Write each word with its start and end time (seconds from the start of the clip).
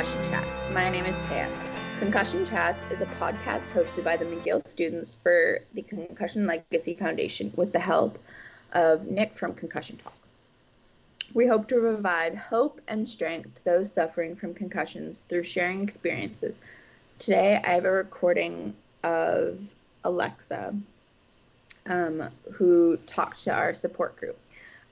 Concussion 0.00 0.30
Chats. 0.32 0.70
My 0.72 0.88
name 0.88 1.04
is 1.04 1.16
Taya. 1.16 2.00
Concussion 2.00 2.46
Chats 2.46 2.86
is 2.90 3.02
a 3.02 3.06
podcast 3.06 3.70
hosted 3.70 4.02
by 4.02 4.16
the 4.16 4.24
McGill 4.24 4.66
students 4.66 5.14
for 5.14 5.58
the 5.74 5.82
Concussion 5.82 6.46
Legacy 6.46 6.94
Foundation 6.94 7.52
with 7.54 7.74
the 7.74 7.80
help 7.80 8.18
of 8.72 9.08
Nick 9.08 9.36
from 9.36 9.52
Concussion 9.52 9.98
Talk. 9.98 10.16
We 11.34 11.46
hope 11.46 11.68
to 11.68 11.78
provide 11.78 12.34
hope 12.34 12.80
and 12.88 13.06
strength 13.06 13.56
to 13.56 13.64
those 13.66 13.92
suffering 13.92 14.36
from 14.36 14.54
concussions 14.54 15.26
through 15.28 15.44
sharing 15.44 15.82
experiences. 15.82 16.62
Today, 17.18 17.60
I 17.62 17.72
have 17.72 17.84
a 17.84 17.92
recording 17.92 18.74
of 19.04 19.60
Alexa, 20.04 20.74
um, 21.84 22.30
who 22.52 22.96
talked 23.06 23.44
to 23.44 23.52
our 23.52 23.74
support 23.74 24.16
group. 24.16 24.38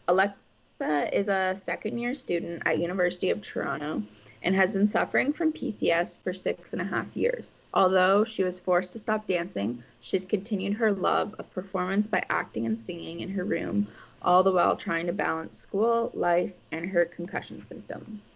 Alexa 0.06 1.08
is 1.18 1.28
a 1.30 1.54
second 1.54 1.96
year 1.96 2.14
student 2.14 2.62
at 2.66 2.78
University 2.78 3.30
of 3.30 3.40
Toronto 3.40 4.02
and 4.42 4.54
has 4.54 4.72
been 4.72 4.86
suffering 4.86 5.32
from 5.32 5.52
PCS 5.52 6.20
for 6.22 6.32
six 6.32 6.72
and 6.72 6.82
a 6.82 6.84
half 6.84 7.16
years. 7.16 7.60
Although 7.74 8.24
she 8.24 8.44
was 8.44 8.58
forced 8.58 8.92
to 8.92 8.98
stop 8.98 9.26
dancing, 9.26 9.82
she's 10.00 10.24
continued 10.24 10.74
her 10.74 10.92
love 10.92 11.34
of 11.38 11.50
performance 11.52 12.06
by 12.06 12.22
acting 12.30 12.66
and 12.66 12.80
singing 12.80 13.20
in 13.20 13.30
her 13.30 13.44
room, 13.44 13.86
all 14.22 14.42
the 14.42 14.52
while 14.52 14.76
trying 14.76 15.06
to 15.06 15.12
balance 15.12 15.58
school, 15.58 16.10
life, 16.14 16.52
and 16.72 16.88
her 16.88 17.04
concussion 17.04 17.64
symptoms. 17.64 18.30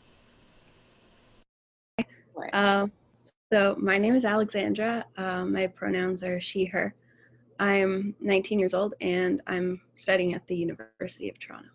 Uh, 2.53 2.89
so 3.53 3.77
my 3.79 3.99
name 3.99 4.15
is 4.15 4.25
Alexandra. 4.25 5.05
Uh, 5.17 5.45
my 5.45 5.67
pronouns 5.67 6.23
are 6.23 6.41
she, 6.41 6.65
her. 6.65 6.95
I'm 7.61 8.15
19 8.21 8.59
years 8.59 8.75
old 8.75 8.95
and 9.01 9.41
I'm 9.47 9.81
studying 9.97 10.35
at 10.35 10.47
the 10.49 10.57
University 10.57 11.29
of 11.29 11.39
Toronto. 11.39 11.69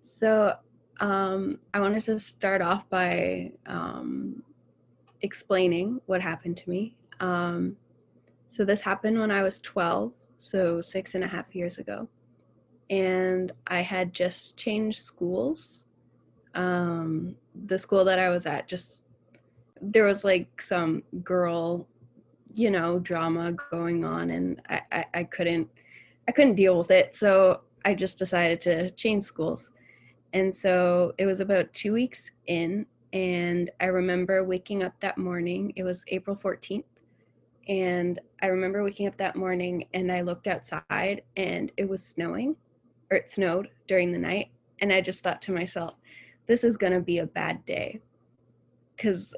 So 0.00 0.56
um, 1.00 1.58
I 1.72 1.80
wanted 1.80 2.04
to 2.04 2.18
start 2.18 2.60
off 2.60 2.88
by 2.88 3.52
um, 3.66 4.42
explaining 5.22 6.00
what 6.06 6.20
happened 6.20 6.56
to 6.58 6.70
me. 6.70 6.96
Um, 7.20 7.76
so 8.48 8.64
this 8.64 8.80
happened 8.80 9.18
when 9.18 9.30
I 9.30 9.42
was 9.42 9.60
12, 9.60 10.12
so 10.38 10.80
six 10.80 11.14
and 11.14 11.24
a 11.24 11.28
half 11.28 11.54
years 11.54 11.78
ago. 11.78 12.08
And 12.90 13.52
I 13.66 13.82
had 13.82 14.14
just 14.14 14.56
changed 14.56 15.00
schools. 15.00 15.84
Um, 16.54 17.36
the 17.66 17.78
school 17.78 18.04
that 18.04 18.18
I 18.18 18.30
was 18.30 18.46
at 18.46 18.66
just, 18.66 19.02
there 19.80 20.04
was 20.04 20.24
like 20.24 20.60
some 20.60 21.02
girl, 21.22 21.86
you 22.54 22.70
know, 22.70 22.98
drama 22.98 23.52
going 23.70 24.04
on 24.04 24.30
and 24.30 24.60
I, 24.68 24.80
I, 24.90 25.04
I 25.14 25.24
couldn't, 25.24 25.68
I 26.26 26.32
couldn't 26.32 26.54
deal 26.54 26.78
with 26.78 26.90
it. 26.90 27.14
So 27.14 27.60
I 27.84 27.94
just 27.94 28.18
decided 28.18 28.60
to 28.62 28.90
change 28.92 29.24
schools. 29.24 29.70
And 30.32 30.54
so 30.54 31.14
it 31.18 31.26
was 31.26 31.40
about 31.40 31.72
two 31.72 31.92
weeks 31.92 32.30
in, 32.46 32.86
and 33.12 33.70
I 33.80 33.86
remember 33.86 34.44
waking 34.44 34.82
up 34.82 34.92
that 35.00 35.18
morning. 35.18 35.72
It 35.76 35.84
was 35.84 36.04
April 36.08 36.36
14th. 36.36 36.84
And 37.68 38.18
I 38.42 38.46
remember 38.46 38.82
waking 38.82 39.06
up 39.06 39.16
that 39.18 39.36
morning 39.36 39.86
and 39.92 40.10
I 40.10 40.22
looked 40.22 40.46
outside 40.46 41.22
and 41.36 41.70
it 41.76 41.88
was 41.88 42.04
snowing, 42.04 42.56
or 43.10 43.18
it 43.18 43.30
snowed 43.30 43.68
during 43.86 44.12
the 44.12 44.18
night. 44.18 44.48
And 44.80 44.92
I 44.92 45.00
just 45.00 45.22
thought 45.22 45.42
to 45.42 45.52
myself, 45.52 45.94
this 46.46 46.64
is 46.64 46.76
going 46.76 46.94
to 46.94 47.00
be 47.00 47.18
a 47.18 47.26
bad 47.26 47.64
day. 47.66 48.00
Because 48.96 49.34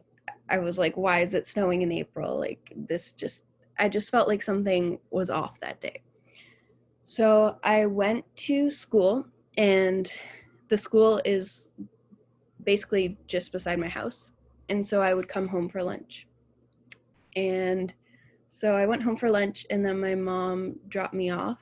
I 0.49 0.59
was 0.59 0.79
like, 0.79 0.97
why 0.97 1.21
is 1.21 1.35
it 1.35 1.47
snowing 1.47 1.83
in 1.83 1.93
April? 1.93 2.39
Like, 2.39 2.73
this 2.75 3.13
just, 3.13 3.45
I 3.79 3.89
just 3.89 4.11
felt 4.11 4.29
like 4.29 4.43
something 4.43 4.99
was 5.11 5.29
off 5.29 5.59
that 5.61 5.81
day. 5.81 6.03
So 7.03 7.59
I 7.65 7.87
went 7.87 8.25
to 8.37 8.71
school 8.71 9.27
and 9.57 10.13
the 10.71 10.79
school 10.79 11.21
is 11.25 11.69
basically 12.65 13.19
just 13.27 13.53
beside 13.53 13.79
my 13.79 13.89
house. 13.89 14.33
And 14.69 14.87
so 14.87 15.03
I 15.03 15.13
would 15.13 15.29
come 15.29 15.49
home 15.49 15.69
for 15.69 15.83
lunch. 15.83 16.27
And 17.37 17.93
so 18.49 18.75
I 18.75 18.87
went 18.87 19.03
home 19.03 19.17
for 19.17 19.31
lunch, 19.31 19.67
and 19.71 19.85
then 19.85 20.01
my 20.01 20.15
mom 20.15 20.77
dropped 20.89 21.15
me 21.15 21.31
off 21.31 21.61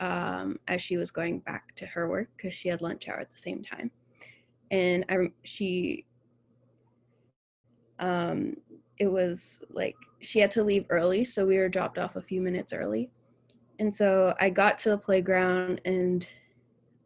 um, 0.00 0.58
as 0.68 0.82
she 0.82 0.96
was 0.96 1.10
going 1.10 1.38
back 1.40 1.74
to 1.76 1.86
her 1.86 2.08
work 2.08 2.28
because 2.36 2.52
she 2.52 2.68
had 2.68 2.82
lunch 2.82 3.08
hour 3.08 3.20
at 3.20 3.30
the 3.30 3.38
same 3.38 3.62
time. 3.62 3.90
And 4.70 5.04
I, 5.08 5.16
she, 5.44 6.04
um, 7.98 8.56
it 8.98 9.06
was 9.06 9.62
like 9.70 9.94
she 10.20 10.38
had 10.38 10.50
to 10.52 10.64
leave 10.64 10.86
early, 10.90 11.24
so 11.24 11.46
we 11.46 11.58
were 11.58 11.68
dropped 11.68 11.98
off 11.98 12.16
a 12.16 12.22
few 12.22 12.40
minutes 12.40 12.72
early. 12.72 13.10
And 13.78 13.94
so 13.94 14.34
I 14.40 14.50
got 14.50 14.78
to 14.80 14.90
the 14.90 14.98
playground 14.98 15.80
and 15.84 16.26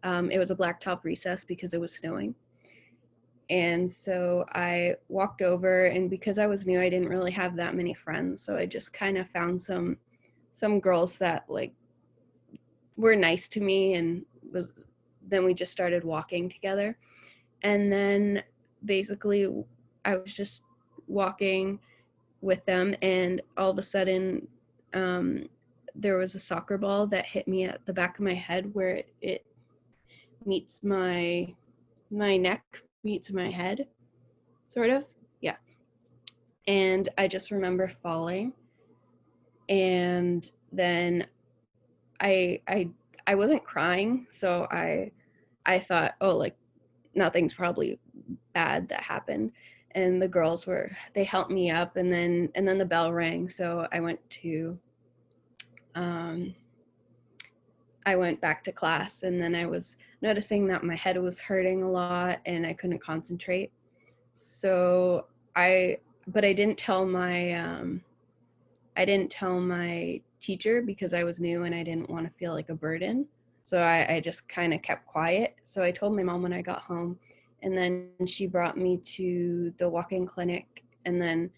um, 0.03 0.31
it 0.31 0.39
was 0.39 0.51
a 0.51 0.57
blacktop 0.57 1.05
recess 1.05 1.45
because 1.45 1.75
it 1.75 1.81
was 1.81 1.95
snowing. 1.95 2.35
And 3.51 3.91
so 3.91 4.45
I 4.53 4.95
walked 5.09 5.43
over, 5.43 5.87
and 5.87 6.09
because 6.09 6.39
I 6.39 6.47
was 6.47 6.67
new, 6.67 6.81
I 6.81 6.89
didn't 6.89 7.09
really 7.09 7.33
have 7.33 7.57
that 7.57 7.75
many 7.75 7.95
friends. 7.95 8.43
So 8.43 8.57
I 8.57 8.65
just 8.65 8.93
kind 8.93 9.19
of 9.19 9.29
found 9.29 9.61
some 9.61 9.97
some 10.53 10.81
girls 10.81 11.17
that 11.19 11.45
like 11.49 11.73
were 12.97 13.17
nice 13.17 13.49
to 13.51 13.61
me, 13.61 13.95
and 13.95 14.25
was 14.53 14.71
then 15.29 15.45
we 15.45 15.53
just 15.53 15.73
started 15.73 16.05
walking 16.05 16.49
together. 16.49 16.97
And 17.63 17.93
then 17.93 18.43
basically, 18.85 19.49
I 20.05 20.17
was 20.17 20.33
just 20.33 20.63
walking 21.09 21.81
with 22.41 22.65
them, 22.67 22.95
and 23.03 23.43
all 23.57 23.71
of 23.71 23.79
a 23.79 23.83
sudden, 23.83 24.47
um, 24.95 25.49
there 25.97 26.17
was 26.17 26.37
a 26.37 26.41
soccer 26.41 26.79
ball 26.79 27.07
that 27.09 27.27
hit 27.27 27.49
me 27.49 27.65
at 27.65 27.85
the 27.85 27.93
back 27.93 28.19
of 28.19 28.25
my 28.25 28.35
head 28.35 28.73
where 28.75 28.91
it, 28.91 29.13
it 29.21 29.45
meets 30.47 30.83
my 30.83 31.55
my 32.11 32.37
neck 32.37 32.65
meets 33.05 33.31
my 33.31 33.51
head 33.51 33.87
sort 34.69 34.91
of. 34.91 35.05
Yeah. 35.41 35.57
And 36.67 37.09
i 37.19 37.29
just 37.29 37.51
remember 37.51 37.89
falling. 37.89 38.53
And 39.69 40.51
then 40.73 41.27
i 42.21 42.61
i 42.69 42.89
i 43.27 43.35
wasn't 43.35 43.65
crying. 43.65 44.27
So 44.31 44.67
i 44.71 45.11
i 45.67 45.79
thought 45.79 46.15
oh 46.21 46.37
like 46.37 46.57
nothing's 47.15 47.55
probably 47.55 47.99
bad 48.55 48.89
that 48.89 49.03
happened. 49.03 49.53
And 49.93 50.23
the 50.23 50.29
girls 50.29 50.67
were 50.67 50.91
they 51.15 51.25
helped 51.25 51.51
me 51.51 51.71
up. 51.71 51.97
And 51.97 52.13
then 52.13 52.51
and 52.55 52.67
then 52.67 52.79
the 52.79 52.85
bell 52.85 53.13
rang. 53.13 53.49
So 53.49 53.87
i 53.93 54.01
went 54.01 54.19
to 54.31 54.79
um 55.95 56.55
i 58.11 58.17
went 58.17 58.41
back 58.41 58.63
to 58.65 58.73
class 58.73 59.23
and 59.23 59.41
then 59.41 59.55
i 59.55 59.67
was 59.67 59.97
noticing 60.23 60.67
that 60.67 60.85
my 60.85 60.97
head 60.97 61.17
was 61.17 61.41
hurting 61.41 61.83
a 61.83 61.91
lot 61.91 62.41
and 62.47 62.67
i 62.67 62.73
couldn't 62.73 63.03
concentrate. 63.03 63.71
So 64.33 65.27
i 65.57 65.99
but 66.27 66.45
i 66.45 66.53
didn't 66.53 66.79
tell 66.79 67.07
my 67.07 67.53
um 67.55 68.03
i 68.97 69.05
didn't 69.05 69.31
tell 69.31 69.61
my 69.61 70.21
teacher 70.41 70.83
because 70.83 71.13
i 71.15 71.25
was 71.25 71.41
new 71.41 71.65
and 71.65 71.75
i 71.75 71.83
didn't 71.83 72.11
want 72.11 72.27
to 72.27 72.39
feel 72.39 72.53
like 72.53 72.71
a 72.71 72.75
burden. 72.75 73.27
So 73.65 73.79
i, 73.79 74.15
I 74.15 74.21
just 74.21 74.49
kind 74.49 74.75
of 74.75 74.83
kept 74.83 75.07
quiet. 75.07 75.57
So 75.63 75.83
i 75.83 75.91
told 75.91 76.17
my 76.17 76.23
mom 76.23 76.43
when 76.43 76.53
i 76.53 76.63
got 76.63 76.83
home 76.83 77.19
and 77.63 77.77
then 77.77 78.09
she 78.27 78.47
brought 78.47 78.77
me 78.77 78.97
to 79.17 79.73
the 79.79 79.89
walk-in 79.89 80.27
clinic 80.27 80.85
and 81.05 81.21
then 81.21 81.51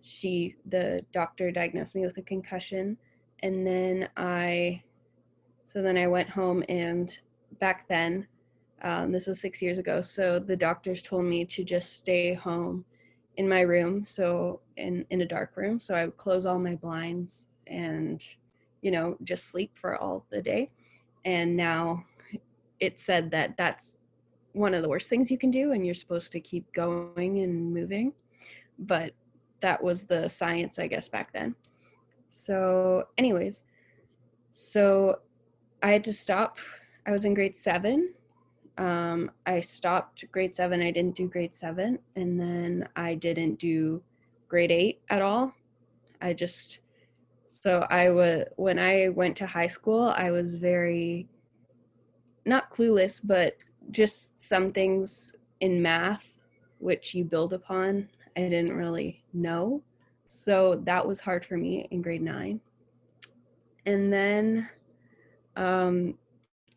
she 0.00 0.54
the 0.66 1.04
doctor 1.12 1.50
diagnosed 1.50 1.94
me 1.94 2.06
with 2.06 2.18
a 2.18 2.22
concussion 2.22 2.96
and 3.40 3.66
then 3.66 4.08
i 4.16 4.80
so 5.68 5.80
then 5.80 5.96
i 5.96 6.06
went 6.06 6.28
home 6.28 6.64
and 6.68 7.18
back 7.60 7.86
then 7.88 8.26
um, 8.82 9.12
this 9.12 9.26
was 9.26 9.40
six 9.40 9.62
years 9.62 9.78
ago 9.78 10.00
so 10.00 10.40
the 10.40 10.56
doctors 10.56 11.02
told 11.02 11.24
me 11.24 11.44
to 11.44 11.62
just 11.62 11.94
stay 11.94 12.34
home 12.34 12.84
in 13.36 13.48
my 13.48 13.60
room 13.60 14.04
so 14.04 14.60
in 14.76 15.04
in 15.10 15.20
a 15.20 15.26
dark 15.26 15.56
room 15.56 15.78
so 15.78 15.94
i 15.94 16.04
would 16.04 16.16
close 16.16 16.44
all 16.44 16.58
my 16.58 16.74
blinds 16.74 17.46
and 17.68 18.22
you 18.82 18.90
know 18.90 19.16
just 19.24 19.46
sleep 19.46 19.76
for 19.76 19.96
all 19.96 20.24
the 20.30 20.42
day. 20.42 20.70
And 21.24 21.56
now 21.56 22.04
it 22.80 23.00
said 23.00 23.30
that 23.32 23.56
that's 23.56 23.96
one 24.52 24.74
of 24.74 24.82
the 24.82 24.88
worst 24.88 25.08
things 25.08 25.30
you 25.30 25.38
can 25.38 25.50
do 25.50 25.72
and 25.72 25.84
you're 25.84 25.94
supposed 25.94 26.32
to 26.32 26.40
keep 26.40 26.72
going 26.72 27.40
and 27.40 27.72
moving. 27.72 28.12
But 28.78 29.12
that 29.60 29.82
was 29.82 30.04
the 30.04 30.28
science 30.28 30.78
i 30.78 30.86
guess 30.86 31.08
back 31.08 31.32
then. 31.32 31.54
So 32.28 33.04
anyways 33.18 33.60
so 34.50 35.20
i 35.82 35.90
had 35.90 36.04
to 36.04 36.12
stop 36.12 36.58
i 37.06 37.12
was 37.12 37.24
in 37.24 37.34
grade 37.34 37.56
seven. 37.56 38.12
Um, 38.76 39.30
i 39.46 39.60
stopped 39.60 40.24
grade 40.30 40.54
seven 40.54 40.80
i 40.80 40.90
didn't 40.90 41.16
do 41.16 41.26
grade 41.28 41.54
seven 41.54 41.98
and 42.16 42.38
then 42.38 42.88
i 42.96 43.14
didn't 43.14 43.58
do 43.58 44.02
grade 44.48 44.70
eight 44.70 45.00
at 45.10 45.20
all. 45.20 45.52
I 46.20 46.32
just 46.32 46.78
so 47.48 47.86
i 47.90 48.10
was 48.10 48.44
when 48.56 48.78
i 48.78 49.08
went 49.08 49.36
to 49.38 49.46
high 49.46 49.66
school 49.66 50.12
i 50.16 50.30
was 50.30 50.54
very 50.54 51.28
not 52.44 52.70
clueless 52.70 53.20
but 53.22 53.56
just 53.90 54.40
some 54.40 54.72
things 54.72 55.34
in 55.60 55.80
math 55.82 56.22
which 56.78 57.14
you 57.14 57.24
build 57.24 57.52
upon 57.52 58.08
i 58.36 58.40
didn't 58.42 58.76
really 58.76 59.22
know. 59.32 59.82
So 60.28 60.80
that 60.84 61.06
was 61.06 61.20
hard 61.20 61.44
for 61.44 61.56
me 61.56 61.88
in 61.90 62.02
grade 62.02 62.22
nine. 62.22 62.60
And 63.86 64.12
then 64.12 64.68
um, 65.56 66.14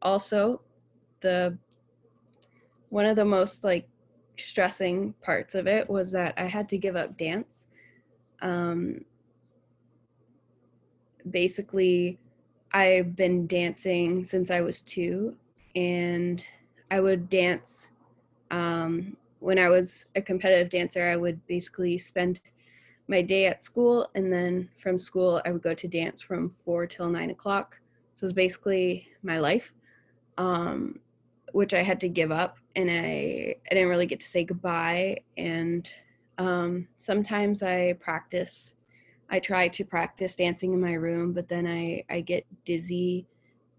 also 0.02 0.62
the 1.22 1.58
one 2.90 3.06
of 3.06 3.16
the 3.16 3.26
most 3.26 3.64
like 3.64 3.88
stressing 4.38 5.14
parts 5.22 5.56
of 5.56 5.68
it 5.68 5.88
was 5.90 6.12
that 6.12 6.34
i 6.38 6.46
had 6.46 6.68
to 6.68 6.78
give 6.78 6.96
up 6.96 7.16
dance 7.16 7.66
um, 8.42 9.06
basically 11.30 12.18
i've 12.74 13.16
been 13.16 13.46
dancing 13.46 14.26
since 14.26 14.50
i 14.50 14.62
was 14.62 14.82
two 14.82 15.36
and 15.76 16.44
I 16.90 17.00
would 17.00 17.30
dance. 17.30 17.92
Um, 18.52 19.16
when 19.40 19.58
I 19.58 19.70
was 19.70 20.06
a 20.16 20.22
competitive 20.22 20.70
dancer, 20.70 21.02
I 21.02 21.16
would 21.16 21.46
basically 21.48 21.98
spend 21.98 22.42
my 23.08 23.22
day 23.22 23.46
at 23.46 23.64
school, 23.64 24.10
and 24.16 24.32
then 24.32 24.70
from 24.82 25.00
school, 25.00 25.42
I 25.46 25.52
would 25.52 25.62
go 25.62 25.74
to 25.74 25.88
dance 25.88 26.22
from 26.22 26.54
four 26.64 26.86
till 26.86 27.10
nine 27.10 27.30
o'clock. 27.30 27.80
So 28.22 28.26
it 28.26 28.28
was 28.28 28.34
basically 28.34 29.08
my 29.24 29.40
life, 29.40 29.74
um, 30.38 31.00
which 31.54 31.74
I 31.74 31.82
had 31.82 32.00
to 32.02 32.08
give 32.08 32.32
up, 32.32 32.60
and 32.76 32.88
I 32.88 33.56
I 33.66 33.74
didn't 33.74 33.90
really 33.90 34.06
get 34.06 34.20
to 34.20 34.28
say 34.28 34.44
goodbye. 34.44 35.18
And 35.38 35.90
um, 36.38 36.88
sometimes 36.98 37.64
I 37.64 37.94
practice. 37.94 38.76
I 39.32 39.40
try 39.40 39.70
to 39.70 39.84
practice 39.84 40.36
dancing 40.36 40.72
in 40.72 40.80
my 40.80 40.94
room, 40.94 41.34
but 41.34 41.50
then 41.50 41.66
I 41.66 42.04
I 42.12 42.22
get 42.22 42.46
dizzy 42.64 43.26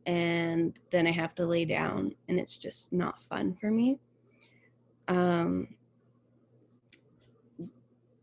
and 0.06 0.76
then 0.90 1.06
I 1.06 1.12
have 1.12 1.36
to 1.36 1.46
lay 1.46 1.64
down, 1.64 2.12
and 2.28 2.40
it's 2.40 2.58
just 2.58 2.92
not 2.92 3.22
fun 3.22 3.54
for 3.60 3.70
me. 3.70 4.00
Um, 5.06 5.68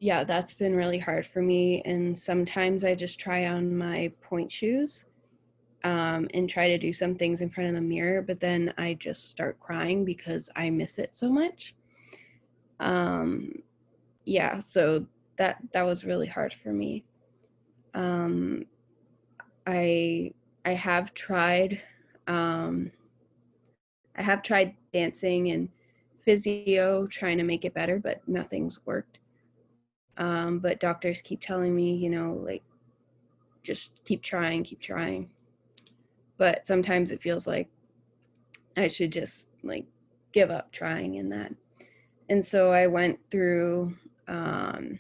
yeah, 0.02 0.26
that's 0.26 0.54
been 0.54 0.76
really 0.76 1.00
hard 1.00 1.26
for 1.26 1.42
me. 1.42 1.82
And 1.86 2.18
sometimes 2.18 2.84
I 2.84 2.94
just 2.94 3.22
try 3.22 3.46
on 3.46 3.78
my 3.78 4.12
pointe 4.22 4.52
shoes 4.52 5.06
um, 5.84 6.28
and 6.34 6.50
try 6.50 6.68
to 6.68 6.78
do 6.78 6.92
some 6.92 7.16
things 7.16 7.42
in 7.42 7.50
front 7.50 7.70
of 7.70 7.76
the 7.76 7.82
mirror, 7.82 8.22
but 8.22 8.40
then 8.40 8.74
I 8.78 8.96
just 8.96 9.30
start 9.30 9.60
crying 9.60 10.04
because 10.06 10.50
I 10.56 10.70
miss 10.70 11.00
it 11.00 11.16
so 11.16 11.30
much. 11.30 11.76
Um, 12.80 13.54
yeah, 14.26 14.60
so 14.60 15.06
that 15.38 15.58
that 15.74 15.86
was 15.86 16.06
really 16.06 16.28
hard 16.28 16.54
for 16.54 16.74
me. 16.74 17.06
Um, 17.94 18.66
I 19.66 20.34
I 20.66 20.72
have 20.72 21.14
tried 21.14 21.82
um, 22.28 22.92
I 24.16 24.22
have 24.22 24.44
tried 24.44 24.76
dancing 24.94 25.52
and 25.52 25.70
physio 26.26 27.08
trying 27.08 27.38
to 27.38 27.44
make 27.44 27.66
it 27.66 27.74
better, 27.74 28.00
but 28.00 28.22
nothing's 28.28 28.86
worked. 28.86 29.20
Um, 30.18 30.60
but 30.60 30.82
doctors 30.82 31.22
keep 31.22 31.40
telling 31.40 31.74
me, 31.74 31.96
you 31.96 32.10
know, 32.10 32.42
like 32.46 32.64
just 33.64 34.04
keep 34.04 34.22
trying, 34.22 34.64
keep 34.64 34.82
trying. 34.82 35.30
But 36.40 36.66
sometimes 36.66 37.12
it 37.12 37.22
feels 37.22 37.46
like 37.46 37.70
I 38.76 38.88
should 38.88 39.12
just 39.12 39.50
like 39.62 39.86
give 40.34 40.50
up 40.50 40.72
trying 40.72 41.16
in 41.16 41.30
that. 41.30 41.54
And 42.30 42.44
so 42.44 42.72
I 42.72 42.88
went 42.88 43.20
through 43.30 43.96
um 44.28 44.98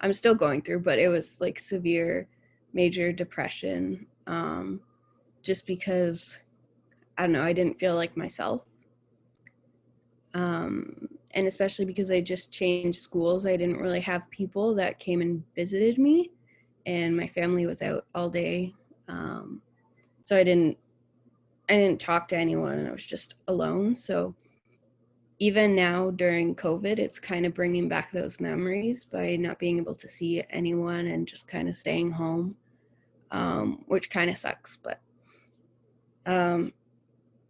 I'm 0.00 0.12
still 0.12 0.34
going 0.34 0.62
through, 0.62 0.80
but 0.80 0.98
it 0.98 1.08
was 1.08 1.40
like 1.40 1.58
severe 1.58 2.26
major 2.72 3.12
depression 3.12 4.06
um, 4.26 4.80
just 5.42 5.66
because 5.66 6.38
I 7.18 7.22
don't 7.22 7.32
know, 7.32 7.42
I 7.42 7.52
didn't 7.52 7.78
feel 7.78 7.94
like 7.94 8.16
myself. 8.16 8.62
Um, 10.32 11.08
and 11.32 11.46
especially 11.46 11.84
because 11.84 12.10
I 12.10 12.20
just 12.20 12.52
changed 12.52 13.00
schools, 13.00 13.46
I 13.46 13.56
didn't 13.56 13.78
really 13.78 14.00
have 14.00 14.30
people 14.30 14.74
that 14.76 14.98
came 14.98 15.20
and 15.20 15.42
visited 15.54 15.98
me, 15.98 16.30
and 16.86 17.16
my 17.16 17.26
family 17.28 17.66
was 17.66 17.82
out 17.82 18.06
all 18.14 18.30
day. 18.30 18.72
Um, 19.08 19.60
so 20.30 20.36
I 20.36 20.44
didn't, 20.44 20.78
I 21.68 21.72
didn't 21.74 21.98
talk 21.98 22.28
to 22.28 22.36
anyone. 22.36 22.78
And 22.78 22.86
I 22.86 22.92
was 22.92 23.04
just 23.04 23.34
alone. 23.48 23.96
So 23.96 24.36
even 25.40 25.74
now 25.74 26.12
during 26.12 26.54
COVID, 26.54 27.00
it's 27.00 27.18
kind 27.18 27.46
of 27.46 27.52
bringing 27.52 27.88
back 27.88 28.12
those 28.12 28.38
memories 28.38 29.04
by 29.04 29.34
not 29.34 29.58
being 29.58 29.78
able 29.78 29.96
to 29.96 30.08
see 30.08 30.44
anyone 30.50 31.08
and 31.08 31.26
just 31.26 31.48
kind 31.48 31.68
of 31.68 31.74
staying 31.74 32.12
home 32.12 32.54
um, 33.32 33.84
which 33.88 34.08
kind 34.08 34.30
of 34.30 34.38
sucks. 34.38 34.78
But 34.80 35.00
um, 36.26 36.72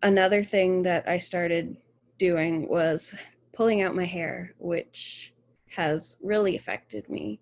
another 0.02 0.42
thing 0.42 0.82
that 0.84 1.06
I 1.06 1.18
started 1.18 1.76
doing 2.16 2.66
was 2.66 3.14
pulling 3.52 3.82
out 3.82 3.94
my 3.94 4.06
hair, 4.06 4.54
which 4.58 5.34
has 5.68 6.16
really 6.22 6.56
affected 6.56 7.10
me. 7.10 7.40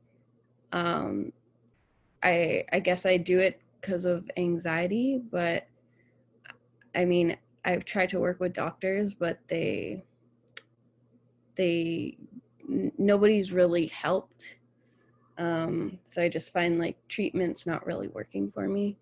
Um, 0.73 1.33
I 2.25 2.64
I 2.73 2.80
guess 2.80 3.07
I 3.07 3.18
do 3.18 3.38
it 3.38 3.61
because 3.80 4.04
of 4.04 4.30
anxiety, 4.37 5.20
but 5.30 5.66
I 6.94 7.04
mean 7.04 7.37
I've 7.64 7.85
tried 7.85 8.08
to 8.11 8.20
work 8.20 8.40
with 8.40 8.52
doctors, 8.52 9.14
but 9.14 9.38
they 9.49 10.04
they 11.56 12.18
nobody's 12.99 13.52
really 13.52 13.87
helped 13.87 14.58
um, 15.38 16.00
so 16.02 16.20
I 16.20 16.28
just 16.28 16.52
find 16.52 16.80
like 16.80 16.97
treatment's 17.08 17.64
not 17.64 17.87
really 17.87 18.08
working 18.08 18.50
for 18.50 18.68
me. 18.68 18.99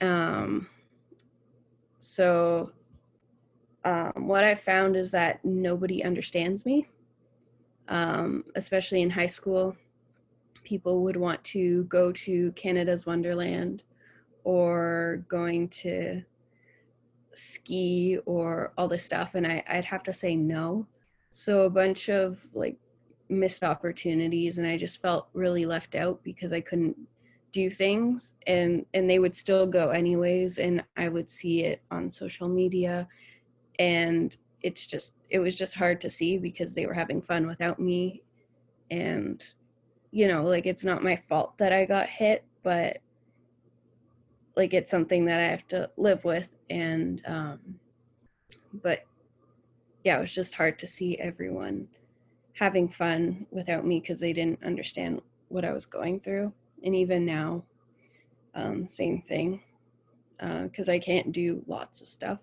Um, 0.00 0.68
so 2.00 2.72
um, 3.84 4.26
what 4.26 4.42
I 4.42 4.56
found 4.56 4.96
is 4.96 5.12
that 5.12 5.44
nobody 5.44 6.02
understands 6.02 6.66
me, 6.66 6.88
um, 7.88 8.44
especially 8.56 9.02
in 9.02 9.10
high 9.10 9.26
school. 9.26 9.76
People 10.72 11.02
would 11.02 11.18
want 11.18 11.44
to 11.44 11.84
go 11.84 12.10
to 12.12 12.50
Canada's 12.52 13.04
Wonderland 13.04 13.82
or 14.42 15.22
going 15.28 15.68
to 15.68 16.22
ski 17.34 18.18
or 18.24 18.72
all 18.78 18.88
this 18.88 19.04
stuff, 19.04 19.34
and 19.34 19.46
I, 19.46 19.62
I'd 19.68 19.84
have 19.84 20.02
to 20.04 20.14
say 20.14 20.34
no. 20.34 20.86
So 21.30 21.64
a 21.66 21.68
bunch 21.70 22.08
of 22.08 22.38
like 22.54 22.78
missed 23.28 23.62
opportunities 23.62 24.56
and 24.56 24.66
I 24.66 24.78
just 24.78 25.02
felt 25.02 25.28
really 25.34 25.66
left 25.66 25.94
out 25.94 26.24
because 26.24 26.54
I 26.54 26.62
couldn't 26.62 26.96
do 27.52 27.68
things 27.68 28.32
and 28.46 28.86
and 28.94 29.10
they 29.10 29.18
would 29.18 29.36
still 29.36 29.66
go 29.66 29.90
anyways 29.90 30.58
and 30.58 30.82
I 30.96 31.10
would 31.10 31.28
see 31.28 31.64
it 31.64 31.82
on 31.90 32.10
social 32.10 32.48
media 32.48 33.06
and 33.78 34.34
it's 34.62 34.86
just 34.86 35.12
it 35.28 35.38
was 35.38 35.54
just 35.54 35.74
hard 35.74 36.00
to 36.00 36.08
see 36.08 36.38
because 36.38 36.74
they 36.74 36.86
were 36.86 36.94
having 36.94 37.20
fun 37.20 37.46
without 37.46 37.78
me 37.78 38.22
and 38.90 39.44
you 40.12 40.28
know 40.28 40.44
like 40.44 40.66
it's 40.66 40.84
not 40.84 41.02
my 41.02 41.16
fault 41.28 41.56
that 41.58 41.72
i 41.72 41.84
got 41.84 42.08
hit 42.08 42.44
but 42.62 42.98
like 44.56 44.72
it's 44.74 44.90
something 44.90 45.24
that 45.24 45.40
i 45.40 45.44
have 45.44 45.66
to 45.66 45.90
live 45.96 46.22
with 46.24 46.48
and 46.70 47.22
um 47.26 47.58
but 48.82 49.00
yeah 50.04 50.16
it 50.16 50.20
was 50.20 50.32
just 50.32 50.54
hard 50.54 50.78
to 50.78 50.86
see 50.86 51.18
everyone 51.18 51.88
having 52.52 52.88
fun 52.88 53.46
without 53.50 53.86
me 53.86 53.98
because 53.98 54.20
they 54.20 54.32
didn't 54.32 54.62
understand 54.62 55.20
what 55.48 55.64
i 55.64 55.72
was 55.72 55.86
going 55.86 56.20
through 56.20 56.52
and 56.84 56.94
even 56.94 57.24
now 57.24 57.62
um 58.54 58.86
same 58.86 59.22
thing 59.22 59.60
because 60.38 60.88
uh, 60.88 60.92
i 60.92 60.98
can't 60.98 61.32
do 61.32 61.62
lots 61.66 62.02
of 62.02 62.08
stuff 62.08 62.38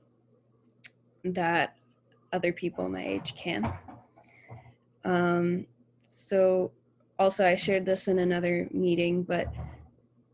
that 1.23 1.75
other 2.31 2.53
people 2.53 2.87
my 2.89 3.05
age 3.05 3.35
can. 3.35 3.71
Um, 5.05 5.65
so, 6.07 6.71
also, 7.19 7.45
I 7.45 7.55
shared 7.55 7.85
this 7.85 8.07
in 8.07 8.19
another 8.19 8.67
meeting, 8.71 9.23
but 9.23 9.47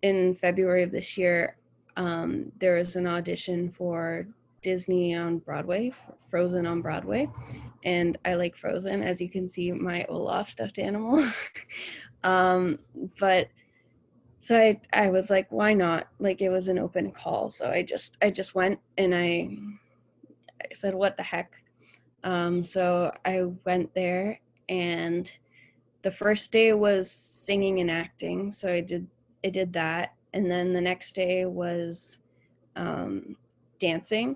in 0.03 0.35
February 0.35 0.83
of 0.83 0.91
this 0.91 1.17
year, 1.17 1.57
um, 1.97 2.51
there 2.59 2.75
was 2.75 2.95
an 2.95 3.07
audition 3.07 3.71
for 3.71 4.27
Disney 4.61 5.15
on 5.15 5.39
Broadway, 5.39 5.91
Frozen 6.29 6.67
on 6.67 6.81
Broadway, 6.81 7.27
and 7.83 8.17
I 8.23 8.35
like 8.35 8.55
Frozen, 8.55 9.01
as 9.01 9.19
you 9.19 9.29
can 9.29 9.49
see, 9.49 9.71
my 9.71 10.05
Olaf 10.09 10.51
stuffed 10.51 10.77
animal. 10.77 11.27
um, 12.23 12.77
but 13.19 13.47
so 14.39 14.55
I, 14.55 14.79
I 14.93 15.09
was 15.09 15.31
like, 15.31 15.47
why 15.51 15.73
not? 15.73 16.07
Like 16.19 16.41
it 16.41 16.49
was 16.49 16.67
an 16.67 16.77
open 16.77 17.11
call, 17.11 17.49
so 17.49 17.69
I 17.69 17.81
just, 17.81 18.17
I 18.21 18.29
just 18.29 18.53
went 18.53 18.79
and 18.97 19.15
I, 19.15 19.49
I 20.61 20.73
said, 20.73 20.93
what 20.93 21.17
the 21.17 21.23
heck? 21.23 21.51
Um, 22.23 22.63
so 22.63 23.11
I 23.23 23.43
went 23.65 23.93
there, 23.95 24.39
and 24.69 25.31
the 26.05 26.11
first 26.11 26.51
day 26.51 26.71
was 26.71 27.09
singing 27.09 27.79
and 27.79 27.89
acting. 27.89 28.51
So 28.51 28.71
I 28.71 28.79
did 28.79 29.07
I 29.43 29.49
did 29.49 29.73
that, 29.73 30.13
and 30.33 30.49
then 30.49 30.71
the 30.71 30.79
next 30.79 31.13
day 31.13 31.45
was 31.45 32.19
um, 32.75 33.35
dancing. 33.79 34.35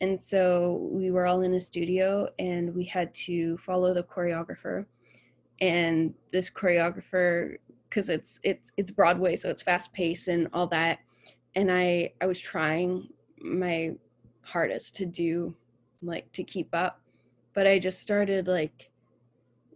And 0.00 0.20
so 0.20 0.88
we 0.90 1.12
were 1.12 1.26
all 1.26 1.42
in 1.42 1.54
a 1.54 1.60
studio, 1.60 2.28
and 2.40 2.74
we 2.74 2.84
had 2.84 3.14
to 3.26 3.56
follow 3.58 3.94
the 3.94 4.02
choreographer. 4.02 4.86
And 5.60 6.14
this 6.32 6.50
choreographer, 6.50 7.58
because 7.88 8.08
it's 8.08 8.40
it's 8.42 8.72
it's 8.76 8.90
Broadway, 8.90 9.36
so 9.36 9.50
it's 9.50 9.62
fast 9.62 9.92
paced 9.92 10.26
and 10.26 10.48
all 10.52 10.66
that. 10.66 10.98
And 11.54 11.70
I 11.70 12.12
I 12.20 12.26
was 12.26 12.40
trying 12.40 13.08
my 13.38 13.92
hardest 14.40 14.96
to 14.96 15.06
do 15.06 15.54
like 16.02 16.30
to 16.32 16.42
keep 16.42 16.74
up 16.74 17.00
but 17.54 17.66
I 17.66 17.78
just 17.78 18.00
started 18.00 18.48
like 18.48 18.90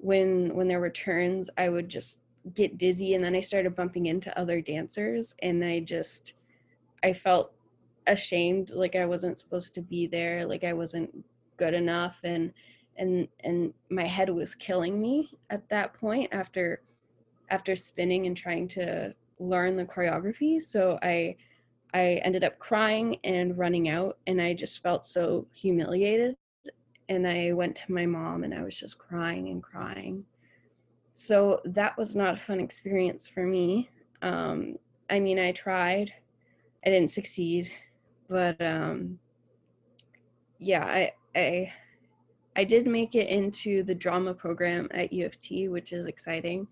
when 0.00 0.54
when 0.54 0.68
there 0.68 0.80
were 0.80 0.90
turns, 0.90 1.50
I 1.58 1.68
would 1.68 1.88
just 1.88 2.20
get 2.54 2.78
dizzy 2.78 3.14
and 3.14 3.22
then 3.22 3.34
I 3.34 3.40
started 3.40 3.76
bumping 3.76 4.06
into 4.06 4.36
other 4.38 4.60
dancers 4.60 5.34
and 5.42 5.64
I 5.64 5.80
just 5.80 6.34
I 7.02 7.12
felt 7.12 7.52
ashamed 8.06 8.70
like 8.70 8.96
I 8.96 9.04
wasn't 9.04 9.38
supposed 9.38 9.74
to 9.74 9.82
be 9.82 10.06
there, 10.06 10.46
like 10.46 10.64
I 10.64 10.72
wasn't 10.72 11.10
good 11.56 11.74
enough 11.74 12.20
and 12.24 12.52
and 12.96 13.28
and 13.40 13.72
my 13.90 14.06
head 14.06 14.30
was 14.30 14.54
killing 14.54 15.00
me 15.00 15.30
at 15.50 15.68
that 15.68 15.94
point 15.94 16.28
after 16.32 16.82
after 17.50 17.74
spinning 17.76 18.26
and 18.26 18.36
trying 18.36 18.68
to 18.68 19.14
learn 19.38 19.76
the 19.76 19.84
choreography. 19.84 20.60
So 20.60 20.98
i 21.02 21.36
i 21.94 22.20
ended 22.24 22.44
up 22.44 22.58
crying 22.58 23.16
and 23.24 23.56
running 23.56 23.88
out 23.88 24.18
and 24.26 24.42
i 24.42 24.52
just 24.52 24.82
felt 24.82 25.06
so 25.06 25.46
humiliated 25.52 26.36
and 27.08 27.26
I 27.26 27.52
went 27.52 27.76
to 27.76 27.92
my 27.92 28.06
mom 28.06 28.44
and 28.44 28.54
I 28.54 28.62
was 28.62 28.76
just 28.76 28.98
crying 28.98 29.48
and 29.48 29.62
crying. 29.62 30.24
So 31.14 31.60
that 31.64 31.96
was 31.98 32.14
not 32.14 32.34
a 32.34 32.36
fun 32.36 32.60
experience 32.60 33.26
for 33.26 33.44
me. 33.44 33.90
Um, 34.22 34.76
I 35.10 35.18
mean, 35.18 35.38
I 35.38 35.52
tried, 35.52 36.12
I 36.84 36.90
didn't 36.90 37.10
succeed, 37.10 37.70
but 38.28 38.60
um, 38.60 39.18
yeah, 40.58 40.84
I, 40.84 41.12
I, 41.34 41.72
I 42.56 42.64
did 42.64 42.86
make 42.86 43.14
it 43.14 43.28
into 43.28 43.82
the 43.82 43.94
drama 43.94 44.34
program 44.34 44.88
at 44.92 45.12
U 45.12 45.26
of 45.26 45.38
T, 45.38 45.68
which 45.68 45.92
is 45.92 46.06
exciting. 46.06 46.66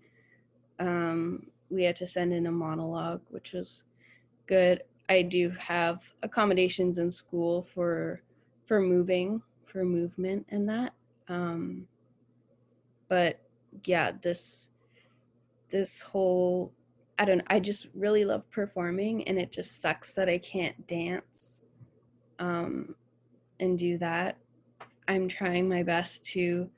Um, 0.79 1.47
we 1.69 1.83
had 1.83 1.95
to 1.97 2.07
send 2.07 2.33
in 2.33 2.47
a 2.47 2.51
monologue, 2.51 3.21
which 3.29 3.53
was 3.53 3.83
good. 4.45 4.83
I 5.09 5.21
do 5.21 5.49
have 5.57 5.99
accommodations 6.23 6.99
in 6.99 7.11
school 7.11 7.67
for 7.73 8.21
for 8.65 8.81
moving, 8.81 9.41
for 9.67 9.83
movement 9.83 10.45
and 10.49 10.67
that. 10.69 10.93
Um, 11.27 11.87
but 13.09 13.39
yeah, 13.85 14.11
this 14.21 14.67
this 15.69 16.01
whole 16.01 16.71
I 17.19 17.25
don't 17.25 17.43
I 17.47 17.59
just 17.59 17.87
really 17.93 18.25
love 18.25 18.49
performing 18.51 19.27
and 19.27 19.37
it 19.37 19.51
just 19.51 19.81
sucks 19.81 20.13
that 20.13 20.29
I 20.29 20.37
can't 20.37 20.87
dance 20.87 21.61
um, 22.39 22.95
and 23.59 23.77
do 23.77 23.97
that. 23.97 24.37
I'm 25.07 25.27
trying 25.27 25.67
my 25.67 25.83
best 25.83 26.23
to 26.25 26.69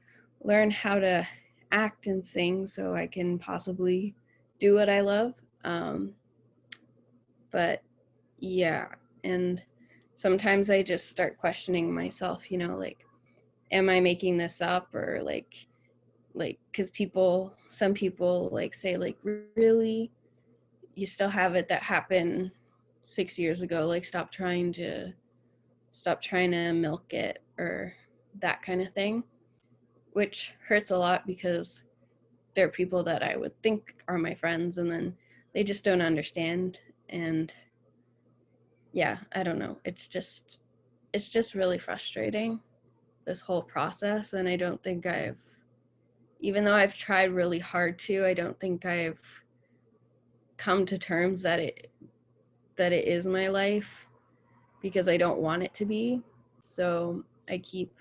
learn 0.43 0.71
how 0.71 0.99
to 0.99 1.27
act 1.71 2.07
and 2.07 2.25
sing 2.25 2.65
so 2.65 2.95
I 2.95 3.07
can 3.07 3.37
possibly 3.37 4.15
do 4.59 4.75
what 4.75 4.89
I 4.89 5.01
love. 5.01 5.33
Um, 5.63 6.13
but 7.51 7.81
yeah, 8.39 8.87
and 9.23 9.61
sometimes 10.19 10.69
I 10.69 10.83
just 10.83 11.07
start 11.07 11.37
questioning 11.37 11.93
myself, 11.93 12.51
you 12.51 12.57
know, 12.57 12.75
like, 12.75 13.05
am 13.71 13.87
I 13.87 14.01
making 14.01 14.37
this 14.37 14.59
up 14.59 14.93
or 14.93 15.21
like, 15.23 15.65
like, 16.33 16.59
because 16.69 16.89
people, 16.89 17.53
some 17.69 17.93
people 17.93 18.49
like 18.51 18.73
say, 18.73 18.97
like, 18.97 19.15
really, 19.55 20.11
you 20.93 21.05
still 21.05 21.29
have 21.29 21.55
it 21.55 21.69
that 21.69 21.83
happened 21.83 22.51
six 23.05 23.39
years 23.39 23.61
ago. 23.61 23.87
Like, 23.87 24.03
stop 24.03 24.29
trying 24.29 24.73
to, 24.73 25.13
stop 25.93 26.21
trying 26.21 26.51
to 26.51 26.73
milk 26.73 27.13
it 27.13 27.41
or 27.57 27.93
that 28.41 28.61
kind 28.61 28.81
of 28.81 28.91
thing, 28.93 29.23
which 30.11 30.51
hurts 30.67 30.91
a 30.91 30.97
lot 30.97 31.25
because 31.27 31.83
there 32.55 32.65
are 32.65 32.71
people 32.71 33.03
that 33.05 33.23
I 33.23 33.37
would 33.37 33.53
think 33.63 33.95
are 34.09 34.17
my 34.17 34.35
friends 34.35 34.79
and 34.79 34.91
then 34.91 35.15
they 35.53 35.63
just 35.63 35.85
don't 35.85 36.01
understand. 36.01 36.77
And 37.07 37.53
yeah, 38.91 39.17
I 39.33 39.43
don't 39.43 39.59
know. 39.59 39.77
It's 39.85 40.07
just 40.07 40.59
it's 41.13 41.27
just 41.27 41.55
really 41.55 41.79
frustrating 41.79 42.59
this 43.25 43.41
whole 43.41 43.63
process 43.63 44.33
and 44.33 44.47
I 44.47 44.55
don't 44.55 44.81
think 44.83 45.05
I've 45.05 45.37
even 46.41 46.63
though 46.63 46.73
I've 46.73 46.95
tried 46.95 47.31
really 47.31 47.59
hard 47.59 47.99
to, 47.99 48.25
I 48.25 48.33
don't 48.33 48.57
think 48.59 48.85
I've 48.85 49.19
come 50.57 50.85
to 50.85 50.97
terms 50.97 51.41
that 51.41 51.59
it 51.59 51.91
that 52.75 52.93
it 52.93 53.05
is 53.05 53.27
my 53.27 53.47
life 53.47 54.07
because 54.81 55.09
I 55.09 55.17
don't 55.17 55.39
want 55.39 55.63
it 55.63 55.73
to 55.75 55.85
be. 55.85 56.21
So 56.61 57.23
I 57.49 57.57
keep 57.57 57.93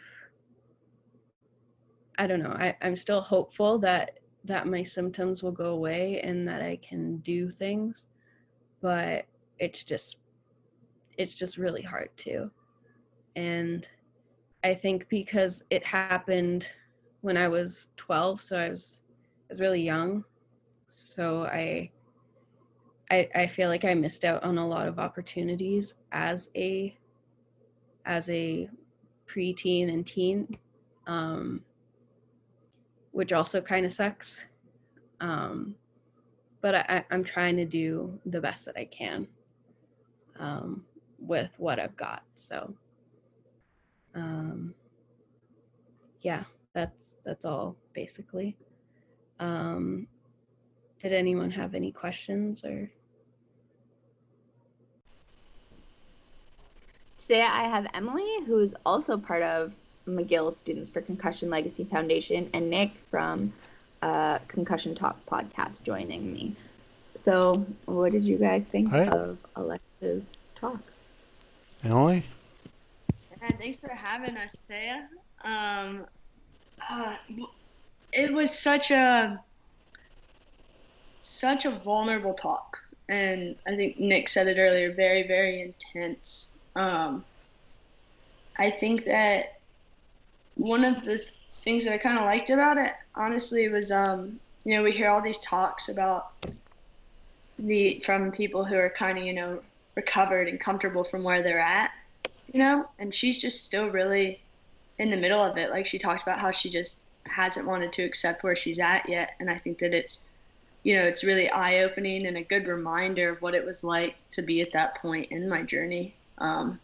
I 2.17 2.27
don't 2.27 2.43
know. 2.43 2.51
I, 2.51 2.77
I'm 2.83 2.97
still 2.97 3.21
hopeful 3.21 3.79
that 3.81 4.19
that 4.45 4.67
my 4.67 4.83
symptoms 4.83 5.43
will 5.43 5.53
go 5.53 5.71
away 5.73 6.21
and 6.21 6.47
that 6.49 6.63
I 6.63 6.77
can 6.77 7.19
do 7.19 7.51
things. 7.51 8.07
But 8.81 9.27
it's 9.59 9.83
just 9.83 10.17
it's 11.19 11.35
just 11.35 11.59
really 11.59 11.83
hard 11.83 12.11
to. 12.19 12.51
And 13.37 13.87
I 14.65 14.75
think 14.75 15.09
because 15.09 15.63
it 15.71 15.85
happened 15.85 16.69
when 17.21 17.37
I 17.37 17.49
was 17.49 17.89
12, 17.97 18.41
so 18.41 18.57
I 18.57 18.71
was 18.71 19.01
I 19.51 19.53
was 19.53 19.61
really 19.61 19.83
young. 19.83 20.25
So 20.89 21.45
I 21.45 21.91
I 23.11 23.29
I 23.35 23.47
feel 23.47 23.69
like 23.69 23.85
I 23.85 23.95
missed 23.95 24.25
out 24.25 24.43
on 24.43 24.59
a 24.59 24.67
lot 24.67 24.89
of 24.89 24.99
opportunities 24.99 25.95
as 26.13 26.49
a 26.57 26.97
as 28.07 28.29
a 28.31 28.71
preteen 29.27 29.93
and 29.93 30.07
teen. 30.07 30.57
Um 31.07 31.63
which 33.13 33.33
also 33.33 33.61
kind 33.61 33.85
of 33.85 33.93
sucks. 33.93 34.45
Um, 35.21 35.75
but 36.61 36.75
I, 36.77 37.05
I'm 37.11 37.25
trying 37.25 37.57
to 37.57 37.65
do 37.65 38.17
the 38.27 38.41
best 38.41 38.65
that 38.67 38.77
I 38.77 38.85
can. 38.85 39.27
Um, 40.39 40.85
with 41.19 41.51
what 41.59 41.79
I've 41.79 41.97
got. 41.97 42.23
So 42.35 42.75
um 44.15 44.75
yeah, 46.23 46.45
that's 46.75 47.17
that's 47.25 47.45
all 47.45 47.77
basically. 47.93 48.57
Um 49.41 50.07
did 51.01 51.13
anyone 51.13 51.51
have 51.51 51.75
any 51.75 51.93
questions 51.93 52.65
or 52.65 52.91
Today 57.19 57.43
I 57.43 57.65
have 57.65 57.87
Emily, 57.95 58.45
who 58.47 58.61
is 58.61 58.77
also 58.87 59.19
part 59.19 59.43
of 59.43 59.73
McGill 60.07 60.55
Students 60.55 60.89
for 60.89 61.01
Concussion 61.01 61.51
Legacy 61.51 61.83
Foundation, 61.85 62.49
and 62.55 62.71
Nick 62.71 62.93
from 63.11 63.53
uh, 64.03 64.39
Concussion 64.47 64.95
Talk 64.95 65.19
podcast 65.27 65.83
joining 65.83 66.33
me. 66.33 66.55
So, 67.17 67.67
what 67.87 68.13
did 68.13 68.25
you 68.25 68.39
guys 68.39 68.67
think 68.67 68.91
Hi. 68.91 69.09
of 69.09 69.37
Alexa's 69.57 70.45
talk? 70.55 70.81
Emily? 71.85 72.27
Yeah, 73.41 73.57
thanks 73.57 73.79
for 73.79 73.95
having 73.95 74.37
us, 74.37 74.57
Taya. 74.69 75.07
Um, 75.45 76.07
uh, 76.89 77.17
it 78.13 78.33
was 78.33 78.59
such 78.59 78.91
a 78.91 79.41
such 81.21 81.65
a 81.65 81.71
vulnerable 81.71 82.35
talk, 82.35 82.79
and 83.09 83.55
I 83.67 83.77
think 83.77 83.99
Nick 84.01 84.29
said 84.29 84.49
it 84.49 84.59
earlier. 84.59 84.93
Very, 84.93 85.27
very 85.27 85.63
intense. 85.63 86.53
Um, 86.75 87.25
I 88.57 88.71
think 88.71 89.05
that 89.05 89.61
one 90.55 90.85
of 90.85 91.05
the 91.05 91.25
things 91.63 91.85
that 91.85 91.93
I 91.93 91.99
kind 91.99 92.19
of 92.19 92.25
liked 92.25 92.51
about 92.51 92.79
it, 92.79 92.93
honestly, 93.15 93.69
was 93.69 93.93
um, 93.93 94.41
you 94.65 94.75
know 94.75 94.83
we 94.83 94.91
hear 94.91 95.09
all 95.09 95.23
these 95.23 95.39
talks 95.39 95.89
about 95.89 96.33
the 97.59 98.03
from 98.05 98.33
people 98.33 98.65
who 98.65 98.77
are 98.77 98.91
kind 98.91 99.19
of 99.19 99.25
you 99.25 99.33
know 99.33 99.61
recovered 99.99 100.49
and 100.49 100.61
comfortable 100.61 101.03
from 101.03 101.25
where 101.25 101.43
they're 101.43 101.59
at, 101.59 101.91
you 102.53 102.61
know, 102.61 102.89
and 103.01 103.13
she's 103.13 103.41
just 103.41 103.65
still 103.67 103.91
really 103.91 104.41
in 104.99 105.11
the 105.11 105.17
middle 105.17 105.41
of 105.41 105.59
it. 105.59 105.71
Like 105.71 105.87
she 105.87 105.99
talked 105.99 106.23
about 106.23 106.39
how 106.39 106.53
she 106.53 106.71
just 106.71 107.01
hasn't 107.25 107.67
wanted 107.67 107.93
to 107.95 108.05
accept 108.05 108.45
where 108.45 108.55
she's 108.55 108.79
at 108.79 109.09
yet, 109.09 109.33
and 109.41 109.51
I 109.51 109.57
think 109.57 109.79
that 109.79 109.93
it's 109.93 110.21
you 110.85 110.95
know 110.95 111.03
it's 111.03 111.25
really 111.25 111.51
eye 111.51 111.83
opening 111.83 112.27
and 112.27 112.37
a 112.37 112.45
good 112.45 112.69
reminder 112.69 113.29
of 113.31 113.43
what 113.43 113.57
it 113.57 113.67
was 113.67 113.83
like 113.83 114.15
to 114.31 114.41
be 114.41 114.61
at 114.61 114.71
that 114.73 114.95
point 114.95 115.33
in 115.33 115.49
my 115.49 115.63
journey. 115.63 116.15
Um, 116.39 116.79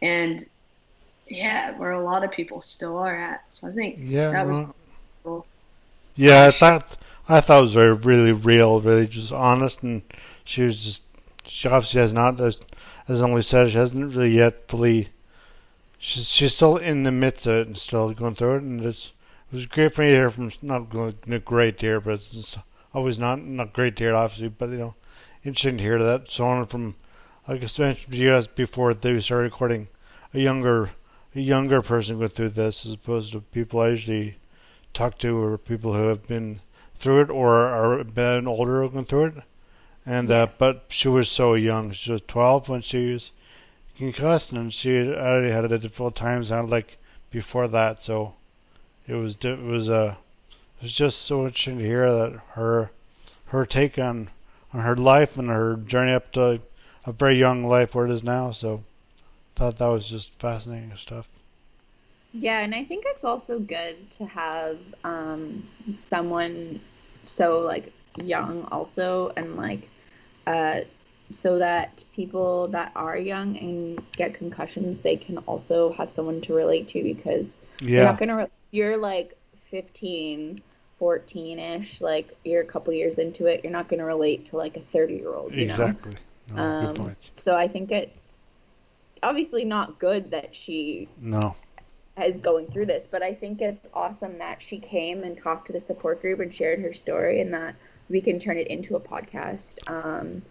and 0.00 0.46
yeah, 1.26 1.76
where 1.76 1.90
a 1.90 2.00
lot 2.00 2.22
of 2.22 2.30
people 2.30 2.62
still 2.62 2.96
are 2.98 3.16
at. 3.16 3.42
So 3.50 3.66
I 3.66 3.72
think 3.72 3.96
yeah, 3.98 4.30
that 4.30 4.46
was 4.46 4.68
cool. 5.24 5.44
yeah. 6.14 6.46
I 6.46 6.52
thought 6.52 6.96
I 7.28 7.40
thought 7.40 7.58
it 7.58 7.62
was 7.62 7.74
very 7.74 7.94
really 7.94 8.32
real, 8.32 8.80
really 8.80 9.08
just 9.08 9.32
honest, 9.32 9.82
and 9.82 10.02
she 10.44 10.62
was 10.62 10.84
just 10.84 11.00
she 11.48 11.68
obviously 11.68 12.00
has 12.00 12.12
not 12.12 12.40
as 12.40 12.60
as 13.08 13.22
Emily 13.22 13.42
said, 13.42 13.70
she 13.70 13.76
hasn't 13.76 14.14
really 14.14 14.36
yet 14.36 14.68
fully. 14.68 15.08
She's 15.98 16.28
she's 16.28 16.54
still 16.54 16.76
in 16.76 17.02
the 17.02 17.12
midst 17.12 17.46
of 17.46 17.54
it 17.54 17.66
and 17.66 17.78
still 17.78 18.12
going 18.12 18.34
through 18.34 18.56
it, 18.56 18.62
and 18.62 18.84
it's 18.84 19.12
it 19.50 19.54
was 19.54 19.66
great 19.66 19.92
for 19.92 20.02
me 20.02 20.10
to 20.10 20.14
hear 20.14 20.30
from 20.30 20.50
not 20.62 20.92
not 20.94 21.44
great 21.44 21.78
to 21.78 21.86
hear, 21.86 22.00
but 22.00 22.14
it's 22.14 22.58
always 22.92 23.18
not 23.18 23.40
not 23.42 23.72
great 23.72 23.96
to 23.96 24.04
hear, 24.04 24.14
obviously, 24.14 24.48
but 24.48 24.70
you 24.70 24.78
know, 24.78 24.94
interesting 25.44 25.78
to 25.78 25.84
hear 25.84 26.02
that. 26.02 26.30
Someone 26.30 26.66
from 26.66 26.96
like 27.48 27.62
I 27.62 27.82
mentioned 27.82 28.12
to 28.12 28.16
you 28.16 28.28
guys 28.30 28.46
before 28.46 28.92
that 28.92 29.12
we 29.12 29.20
started 29.20 29.44
recording, 29.44 29.88
a 30.34 30.38
younger 30.38 30.90
a 31.34 31.40
younger 31.40 31.82
person 31.82 32.18
going 32.18 32.28
through 32.28 32.50
this 32.50 32.84
as 32.84 32.92
opposed 32.92 33.32
to 33.32 33.40
people 33.40 33.80
I 33.80 33.90
usually 33.90 34.36
talk 34.92 35.18
to 35.18 35.36
or 35.38 35.56
people 35.56 35.94
who 35.94 36.08
have 36.08 36.26
been 36.26 36.60
through 36.94 37.22
it 37.22 37.30
or 37.30 37.54
are 37.54 38.04
been 38.04 38.46
older 38.46 38.86
going 38.88 39.04
through 39.04 39.24
it. 39.24 39.34
And 40.08 40.30
uh, 40.30 40.46
but 40.56 40.86
she 40.88 41.06
was 41.06 41.30
so 41.30 41.52
young. 41.52 41.92
She 41.92 42.12
was 42.12 42.22
12 42.26 42.70
when 42.70 42.80
she 42.80 43.12
was 43.12 43.30
concussed, 43.98 44.52
and 44.52 44.72
she 44.72 44.94
had 44.94 45.08
already 45.08 45.50
had 45.50 45.66
a 45.66 45.78
difficult 45.78 46.16
time. 46.16 46.42
sound 46.44 46.70
like 46.70 46.96
before 47.30 47.68
that, 47.68 48.02
so 48.02 48.32
it 49.06 49.16
was 49.16 49.36
it 49.44 49.60
was 49.60 49.90
uh, 49.90 50.14
it 50.78 50.82
was 50.82 50.94
just 50.94 51.20
so 51.20 51.44
interesting 51.44 51.76
to 51.76 51.84
hear 51.84 52.10
that 52.10 52.40
her 52.52 52.90
her 53.48 53.66
take 53.66 53.98
on 53.98 54.30
on 54.72 54.80
her 54.80 54.96
life 54.96 55.36
and 55.36 55.50
her 55.50 55.76
journey 55.76 56.12
up 56.12 56.32
to 56.32 56.62
a 57.04 57.12
very 57.12 57.36
young 57.36 57.62
life 57.62 57.94
where 57.94 58.06
it 58.06 58.10
is 58.10 58.24
now. 58.24 58.50
So 58.50 58.84
thought 59.56 59.76
that 59.76 59.88
was 59.88 60.08
just 60.08 60.38
fascinating 60.38 60.96
stuff. 60.96 61.28
Yeah, 62.32 62.60
and 62.60 62.74
I 62.74 62.82
think 62.82 63.04
it's 63.08 63.24
also 63.24 63.58
good 63.58 64.10
to 64.12 64.24
have 64.24 64.78
um, 65.04 65.68
someone 65.96 66.80
so 67.26 67.60
like 67.60 67.92
young 68.16 68.66
also 68.72 69.34
and 69.36 69.54
like 69.56 69.86
uh, 70.48 70.80
so 71.30 71.58
that 71.58 72.02
people 72.14 72.68
that 72.68 72.90
are 72.96 73.18
young 73.18 73.56
and 73.58 74.02
get 74.12 74.32
concussions 74.32 75.00
they 75.00 75.16
can 75.16 75.36
also 75.38 75.92
have 75.92 76.10
someone 76.10 76.40
to 76.40 76.54
relate 76.54 76.88
to 76.88 77.02
because 77.02 77.60
Yeah. 77.80 77.88
you're 77.88 78.04
not 78.06 78.18
gonna 78.18 78.36
re- 78.36 78.46
you're 78.70 78.96
like 78.96 79.36
15 79.70 80.58
14ish 80.98 82.00
like 82.00 82.36
you're 82.44 82.62
a 82.62 82.70
couple 82.74 82.92
years 82.92 83.18
into 83.18 83.46
it 83.46 83.62
you're 83.62 83.72
not 83.72 83.88
gonna 83.88 84.04
relate 84.04 84.46
to 84.46 84.56
like 84.56 84.76
a 84.76 84.80
30 84.80 85.14
year 85.14 85.34
old 85.34 85.52
exactly. 85.54 86.14
No, 86.54 86.62
um, 86.62 87.16
so 87.36 87.54
i 87.54 87.68
think 87.68 87.92
it's 87.92 88.42
obviously 89.22 89.64
not 89.64 89.98
good 89.98 90.30
that 90.30 90.54
she 90.54 91.08
No. 91.20 91.54
is 92.24 92.38
going 92.38 92.66
through 92.66 92.86
this, 92.86 93.06
but 93.08 93.22
I 93.22 93.32
think 93.34 93.60
it's 93.60 93.86
awesome 93.94 94.38
that 94.38 94.60
she 94.60 94.78
came 94.78 95.22
and 95.22 95.36
talked 95.36 95.66
to 95.68 95.72
the 95.72 95.80
support 95.80 96.20
group 96.20 96.40
and 96.40 96.52
shared 96.52 96.80
her 96.80 96.92
story, 96.92 97.40
and 97.40 97.52
that 97.54 97.74
we 98.08 98.20
can 98.20 98.38
turn 98.38 98.56
it 98.56 98.66
into 98.68 98.96
a 98.96 99.00
podcast. 99.00 99.76
Um, 99.88 100.42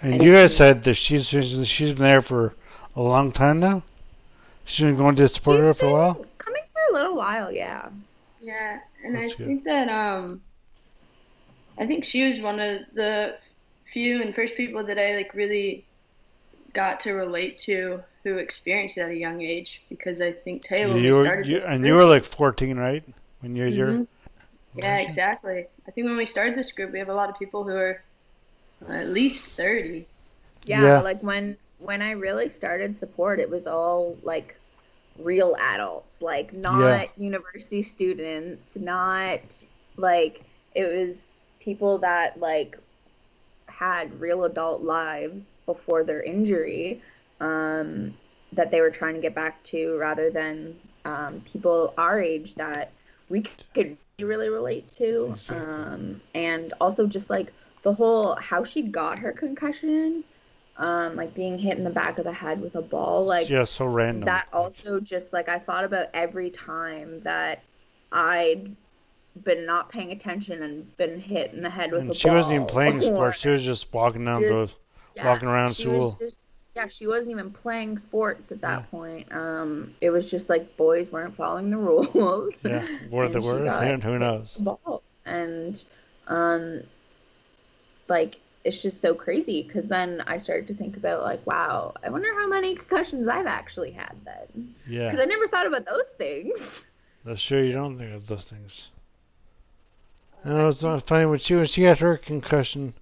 And 0.00 0.14
And 0.14 0.22
you 0.22 0.30
it's- 0.32 0.50
guys 0.52 0.56
said 0.56 0.82
that 0.84 0.94
she's 0.94 1.28
she's 1.28 1.92
been 1.94 2.02
there 2.02 2.22
for 2.22 2.54
a 2.96 3.02
long 3.02 3.32
time 3.32 3.58
now. 3.60 3.82
She's 4.64 4.84
been 4.86 4.96
going 4.96 5.16
to 5.16 5.28
support 5.28 5.60
her 5.60 5.72
for 5.74 5.86
a 5.86 5.92
while. 5.92 6.26
Coming 6.38 6.62
for 6.72 6.80
a 6.90 6.94
little 6.94 7.16
while, 7.16 7.50
yeah. 7.52 7.88
Yeah, 8.40 8.80
and 9.04 9.14
That's 9.14 9.32
I 9.32 9.36
good. 9.36 9.46
think 9.46 9.64
that 9.64 9.88
um, 9.88 10.42
I 11.78 11.86
think 11.86 12.04
she 12.04 12.26
was 12.26 12.40
one 12.40 12.60
of 12.60 12.80
the 12.94 13.36
few 13.86 14.20
and 14.22 14.34
first 14.34 14.54
people 14.56 14.84
that 14.84 14.98
I 14.98 15.16
like 15.16 15.34
really 15.34 15.84
got 16.72 17.00
to 17.00 17.12
relate 17.12 17.56
to 17.58 18.00
who 18.24 18.36
experienced 18.36 18.98
it 18.98 19.02
at 19.02 19.10
a 19.10 19.16
young 19.16 19.40
age 19.42 19.82
because 19.88 20.20
I 20.20 20.32
think 20.32 20.62
Taylor 20.64 20.96
You 20.98 21.14
were 21.14 21.24
started 21.24 21.46
you, 21.46 21.54
this 21.56 21.64
and 21.64 21.78
group, 21.80 21.86
you 21.88 21.94
were 21.94 22.04
like 22.04 22.24
14, 22.24 22.76
right? 22.76 23.04
When 23.40 23.54
you 23.56 23.64
were 23.64 23.70
Mhm. 23.92 24.06
Yeah 24.74 24.98
exactly. 24.98 25.66
I 25.86 25.90
think 25.90 26.06
when 26.06 26.16
we 26.16 26.26
started 26.26 26.56
this 26.56 26.72
group, 26.72 26.92
we 26.92 26.98
have 26.98 27.08
a 27.08 27.14
lot 27.14 27.30
of 27.30 27.38
people 27.38 27.64
who 27.64 27.74
are 27.76 28.04
at 28.88 29.08
least 29.08 29.56
thirty. 29.56 30.08
yeah. 30.64 30.98
Yeah. 30.98 31.00
like 31.00 31.22
when 31.22 31.56
when 31.78 32.02
I 32.02 32.12
really 32.12 32.50
started 32.50 32.96
support, 32.96 33.40
it 33.40 33.50
was 33.50 33.66
all 33.66 34.18
like 34.22 34.60
real 35.16 35.56
adults, 35.60 36.20
like 36.22 36.52
not 36.52 37.08
Yeah. 37.08 37.08
university 37.16 37.82
students, 37.82 38.76
not 38.76 39.62
like 39.96 40.44
it 40.72 40.84
was 40.84 41.46
people 41.60 41.98
that 42.00 42.38
like 42.40 42.78
had 43.68 44.20
real 44.20 44.44
adult 44.44 44.82
lives 44.82 45.50
before 45.66 46.04
their 46.04 46.22
injury 46.22 47.02
um, 47.40 48.14
that 48.52 48.70
they 48.70 48.80
were 48.80 48.90
trying 48.90 49.14
to 49.14 49.20
get 49.20 49.34
back 49.34 49.62
to 49.64 49.96
rather 49.98 50.30
than 50.30 50.78
um, 51.04 51.40
people 51.42 51.94
our 51.98 52.20
age 52.20 52.54
that 52.56 52.92
we 53.28 53.42
could 53.74 53.98
really 54.20 54.48
relate 54.48 54.88
to 54.88 55.32
Exactly. 55.34 55.66
um, 55.66 56.20
and 56.34 56.72
also 56.80 57.06
just 57.06 57.30
like 57.30 57.52
the 57.82 57.92
whole 57.92 58.36
how 58.36 58.62
she 58.62 58.82
got 58.82 59.18
her 59.18 59.32
concussion 59.32 60.22
um, 60.76 61.16
like 61.16 61.34
being 61.34 61.58
hit 61.58 61.78
in 61.78 61.84
the 61.84 61.90
back 61.90 62.18
of 62.18 62.24
the 62.24 62.32
head 62.32 62.60
with 62.60 62.74
a 62.76 62.82
ball 62.82 63.24
like 63.24 63.48
yeah, 63.48 63.64
so 63.64 63.86
random. 63.86 64.24
that 64.26 64.46
also 64.52 65.00
just 65.00 65.32
like 65.32 65.48
I 65.48 65.58
thought 65.58 65.84
about 65.84 66.08
every 66.14 66.50
time 66.50 67.20
that 67.22 67.62
I'd 68.12 68.74
been 69.42 69.66
not 69.66 69.88
paying 69.90 70.12
attention 70.12 70.62
and 70.62 70.96
been 70.96 71.18
hit 71.20 71.52
in 71.52 71.62
the 71.62 71.70
head 71.70 71.90
with 71.90 72.02
and 72.02 72.10
a 72.10 72.14
she 72.14 72.28
ball. 72.28 72.36
wasn't 72.36 72.54
even 72.54 72.66
playing 72.66 73.00
sports. 73.00 73.38
She 73.40 73.48
was 73.48 73.64
just 73.64 73.92
walking 73.92 74.24
down 74.24 74.42
the 74.42 74.70
yeah, 75.16 75.26
walking 75.26 75.48
around 75.48 75.74
she 75.74 75.84
school. 75.84 76.16
just- 76.20 76.38
yeah, 76.74 76.88
she 76.88 77.06
wasn't 77.06 77.30
even 77.30 77.50
playing 77.52 77.98
sports 77.98 78.50
at 78.52 78.60
that 78.62 78.78
Yeah. 78.78 78.90
point. 78.90 79.32
Um, 79.32 79.94
it 80.00 80.10
was 80.10 80.30
just 80.30 80.48
like 80.48 80.76
boys 80.76 81.10
weren't 81.10 81.36
following 81.36 81.70
the 81.70 81.76
rules. 81.78 82.54
yeah, 82.62 82.82
where 83.10 83.28
they 83.28 83.38
and 83.38 83.44
she 83.44 83.48
and 83.50 84.02
who 84.02 84.18
knows? 84.18 84.62
And 85.26 85.82
um, 86.26 86.82
like 88.08 88.40
it's 88.64 88.80
just 88.80 89.00
so 89.00 89.14
crazy 89.14 89.62
because 89.62 89.88
then 89.88 90.22
I 90.26 90.38
started 90.38 90.66
to 90.68 90.74
think 90.74 90.96
about 90.96 91.22
like, 91.22 91.46
wow, 91.46 91.94
I 92.02 92.08
wonder 92.10 92.28
how 92.34 92.48
many 92.48 92.74
concussions 92.74 93.28
I've 93.28 93.46
actually 93.46 93.90
had 93.92 94.16
then. 94.24 94.74
Yeah, 94.86 95.10
Because 95.10 95.20
I 95.20 95.26
never 95.26 95.48
thought 95.48 95.66
about 95.66 95.84
those 95.86 96.08
things. 96.18 96.84
that's 97.24 97.42
true. 97.42 97.62
You 97.62 97.72
don't 97.72 97.98
think 97.98 98.14
of 98.14 98.26
those 98.26 98.44
things. 98.44 98.90
And 100.44 100.58
it 100.60 100.64
was 100.64 100.84
uh, 100.84 101.00
funny 101.00 101.26
when 101.26 101.38
she 101.40 101.56
when 101.56 101.66
she 101.66 101.82
had 101.82 101.98
her 101.98 102.16
concussion. 102.16 102.94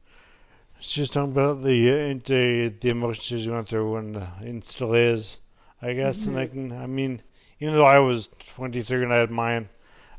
She 0.85 1.01
was 1.01 1.11
talking 1.11 1.31
about 1.31 1.63
the 1.63 1.91
uh, 1.91 2.19
the 2.25 2.75
the 2.81 2.89
emotions 2.89 3.43
she 3.43 3.49
went 3.49 3.69
through 3.69 3.97
and, 3.97 4.17
uh, 4.17 4.27
and 4.41 4.65
still 4.65 4.95
is, 4.95 5.39
I 5.81 5.93
guess. 5.93 6.27
And 6.27 6.37
I 6.37 6.49
can, 6.49 6.73
I 6.73 6.87
mean, 6.89 7.23
even 7.61 7.75
though 7.75 7.87
I 7.87 8.01
was 8.01 8.31
23 8.57 9.05
and 9.05 9.15
I 9.15 9.19
had 9.19 9.31
mine, 9.31 9.69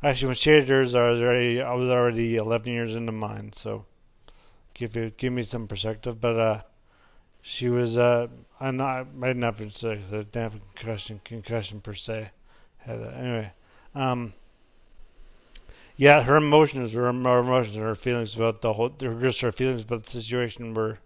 actually 0.02 0.28
when 0.28 0.36
she 0.38 0.52
had 0.52 0.70
hers, 0.70 0.96
I 0.96 1.10
was 1.10 1.20
already 1.20 1.62
I 1.62 1.74
was 1.74 1.90
already 1.90 2.38
11 2.38 2.72
years 2.72 2.96
into 2.96 3.12
mine. 3.12 3.52
So 3.52 3.86
give 4.74 4.96
you 4.96 5.12
give 5.18 5.34
me 5.34 5.44
some 5.44 5.68
perspective. 5.68 6.22
But 6.22 6.40
uh, 6.40 6.62
she 7.42 7.68
was 7.68 7.98
uh, 7.98 8.28
I'm 8.62 8.78
not 8.78 9.08
I 9.22 9.28
didn't 9.28 9.44
have 9.44 9.58
the 9.58 10.26
damn 10.32 10.62
concussion 10.76 11.20
concussion 11.26 11.82
per 11.82 11.94
se. 11.94 12.32
Had 12.78 13.02
uh, 13.02 13.10
anyway, 13.10 13.52
um. 13.96 14.34
Yeah, 15.96 16.24
her 16.24 16.36
emotions, 16.38 16.94
her, 16.94 17.04
her 17.04 17.40
emotions, 17.40 17.76
and 17.76 17.86
her 17.86 17.96
feelings 17.96 18.36
about 18.36 18.62
the 18.62 18.74
whole, 18.74 18.94
her 19.02 19.20
just 19.22 19.42
her 19.42 19.52
feelings 19.52 19.84
about 19.84 20.04
the 20.06 20.12
situation 20.12 20.74
were 20.74 21.00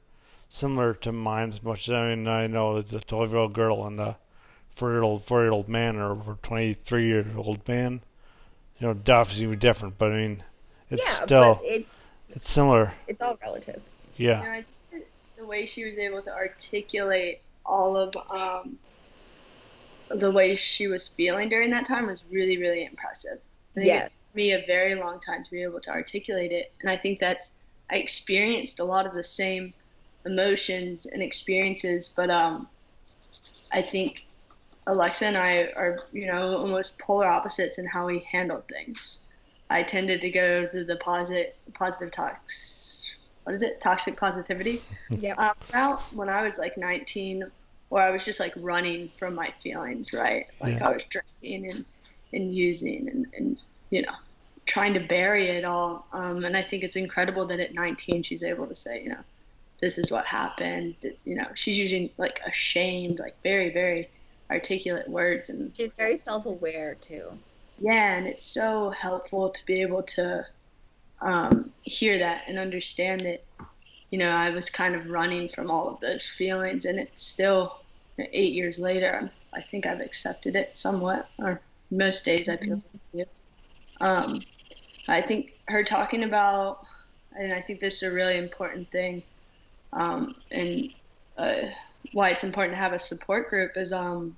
similar 0.49 0.93
to 0.95 1.11
mine 1.11 1.51
as 1.51 1.63
much 1.63 1.89
as 1.89 1.93
I 1.93 2.15
mean 2.15 2.27
I 2.27 2.47
know 2.47 2.77
it's 2.77 2.93
a 2.93 2.99
twelve 3.01 3.31
year 3.31 3.39
old 3.41 3.53
girl 3.53 3.85
and 3.87 3.99
a 3.99 4.19
four 4.75 4.91
year 4.93 5.03
old 5.03 5.25
four 5.25 5.43
year 5.43 5.51
old 5.51 5.69
man 5.69 5.97
or 5.97 6.13
a 6.13 6.37
twenty 6.43 6.73
three 6.75 7.07
year 7.07 7.25
old 7.37 7.67
man. 7.67 8.01
You 8.79 8.87
know, 8.87 8.91
obviously 9.13 9.47
would 9.47 9.59
be 9.59 9.67
different, 9.67 9.97
but 9.97 10.11
I 10.13 10.17
mean 10.17 10.43
it's 10.89 11.07
yeah, 11.07 11.09
still 11.09 11.63
it, 11.63 11.87
it's 12.29 12.49
similar. 12.49 12.93
it's 13.07 13.21
all 13.21 13.37
relative. 13.41 13.81
You 14.37 14.39
Yeah. 14.39 14.45
know, 14.45 14.61
the 15.37 15.45
way 15.45 15.65
she 15.65 15.85
was 15.85 15.97
able 15.97 16.21
to 16.23 16.33
articulate 16.33 17.41
all 17.65 17.97
of 17.97 18.15
um, 18.31 18.79
the 20.09 20.31
way 20.31 20.55
she 20.55 20.87
was 20.87 21.07
feeling 21.07 21.49
during 21.49 21.69
that 21.71 21.85
time 21.85 22.07
was 22.07 22.23
really, 22.31 22.57
really 22.57 22.85
impressive. 22.85 23.39
I 23.75 23.79
think 23.79 23.87
Yeah. 23.87 24.07
Me 24.37 24.53
a 24.53 24.63
very 24.65 24.95
long 24.95 25.19
time 25.19 25.43
to 25.43 25.51
be 25.51 25.63
able 25.63 25.81
to 25.81 25.89
articulate 25.89 26.53
it, 26.53 26.71
and 26.81 26.89
I 26.89 26.95
think 26.95 27.19
that's 27.19 27.51
I 27.91 27.97
experienced 27.97 28.79
a 28.79 28.83
lot 28.85 29.05
of 29.05 29.13
the 29.13 29.23
same 29.23 29.73
emotions 30.25 31.05
and 31.05 31.21
experiences, 31.21 32.13
but 32.15 32.29
um, 32.29 32.67
I 33.71 33.81
think 33.81 34.21
Alexa 34.87 35.25
and 35.25 35.37
I 35.37 35.71
are, 35.75 35.99
you 36.11 36.27
know, 36.27 36.57
almost 36.57 36.99
polar 36.99 37.25
opposites 37.25 37.77
in 37.77 37.85
how 37.85 38.05
we 38.05 38.19
handle 38.31 38.63
things. 38.69 39.19
I 39.69 39.83
tended 39.83 40.21
to 40.21 40.29
go 40.29 40.65
to 40.67 40.83
the 40.85 40.95
positive, 40.97 41.53
positive 41.73 42.11
tox, 42.11 43.09
what 43.43 43.55
is 43.55 43.63
it, 43.63 43.81
toxic 43.81 44.17
positivity 44.17 44.81
Yeah. 45.09 45.33
um, 45.37 45.53
route 45.73 46.01
when 46.13 46.29
I 46.29 46.43
was 46.43 46.57
like 46.57 46.77
19, 46.77 47.49
where 47.89 48.03
I 48.03 48.11
was 48.11 48.25
just 48.25 48.39
like 48.39 48.53
running 48.57 49.09
from 49.17 49.35
my 49.35 49.53
feelings, 49.63 50.13
right? 50.13 50.45
Like 50.61 50.75
Yeah. 50.79 50.89
I 50.89 50.93
was 50.93 51.05
drinking 51.05 51.71
and, 51.71 51.85
and 52.33 52.53
using 52.55 53.09
and, 53.09 53.25
and, 53.37 53.61
you 53.89 54.01
know, 54.03 54.13
trying 54.77 54.93
to 54.93 54.99
bury 54.99 55.47
it 55.49 55.65
all. 55.65 56.07
Um, 56.13 56.45
and 56.45 56.55
I 56.57 56.63
think 56.63 56.83
it's 56.83 56.95
incredible 56.95 57.45
that 57.47 57.59
at 57.59 57.73
19 57.73 58.23
she's 58.23 58.43
able 58.43 58.67
to 58.67 58.75
say, 58.75 59.03
you 59.03 59.09
know, 59.09 59.23
this 59.81 59.97
is 59.97 60.11
what 60.11 60.25
happened. 60.25 60.95
You 61.25 61.35
know, 61.35 61.47
she's 61.55 61.77
using 61.79 62.09
like 62.17 62.39
ashamed, 62.45 63.19
like 63.19 63.35
very, 63.43 63.71
very 63.71 64.09
articulate 64.51 65.09
words. 65.09 65.49
And 65.49 65.73
She's 65.73 65.93
very 65.95 66.17
self-aware 66.17 66.95
too. 66.95 67.39
yeah, 67.79 68.17
and 68.17 68.27
it's 68.27 68.45
so 68.45 68.89
helpful 68.91 69.49
to 69.51 69.65
be 69.65 69.81
able 69.81 70.03
to 70.03 70.45
um, 71.21 71.73
hear 71.83 72.19
that 72.19 72.43
and 72.47 72.59
understand 72.59 73.21
that, 73.21 73.45
you 74.11 74.19
know, 74.19 74.29
I 74.31 74.49
was 74.51 74.69
kind 74.69 74.95
of 74.95 75.07
running 75.07 75.49
from 75.49 75.69
all 75.71 75.89
of 75.89 75.99
those 76.01 76.25
feelings, 76.25 76.85
and 76.85 76.99
it's 76.99 77.23
still 77.23 77.83
eight 78.19 78.53
years 78.53 78.79
later. 78.79 79.31
I 79.53 79.61
think 79.61 79.85
I've 79.85 80.01
accepted 80.01 80.55
it 80.55 80.75
somewhat, 80.75 81.29
or 81.39 81.61
most 81.91 82.25
days 82.25 82.49
I 82.49 82.57
feel. 82.57 82.81
do. 83.13 83.25
Um, 84.01 84.47
I 85.13 85.21
think 85.21 85.53
her 85.67 85.83
talking 85.83 86.23
about, 86.23 86.85
and 87.37 87.53
I 87.53 87.61
think 87.61 87.79
this 87.79 87.97
is 87.97 88.03
a 88.03 88.11
really 88.11 88.37
important 88.37 88.89
thing, 88.91 89.23
um, 89.93 90.35
and 90.51 90.93
uh, 91.37 91.69
why 92.13 92.29
it's 92.29 92.43
important 92.43 92.73
to 92.73 92.81
have 92.81 92.93
a 92.93 92.99
support 92.99 93.49
group 93.49 93.71
is 93.75 93.93
um, 93.93 94.35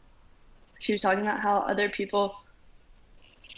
she 0.79 0.91
was 0.91 1.01
talking 1.01 1.21
about 1.21 1.39
how 1.39 1.57
other 1.59 1.89
people 1.89 2.35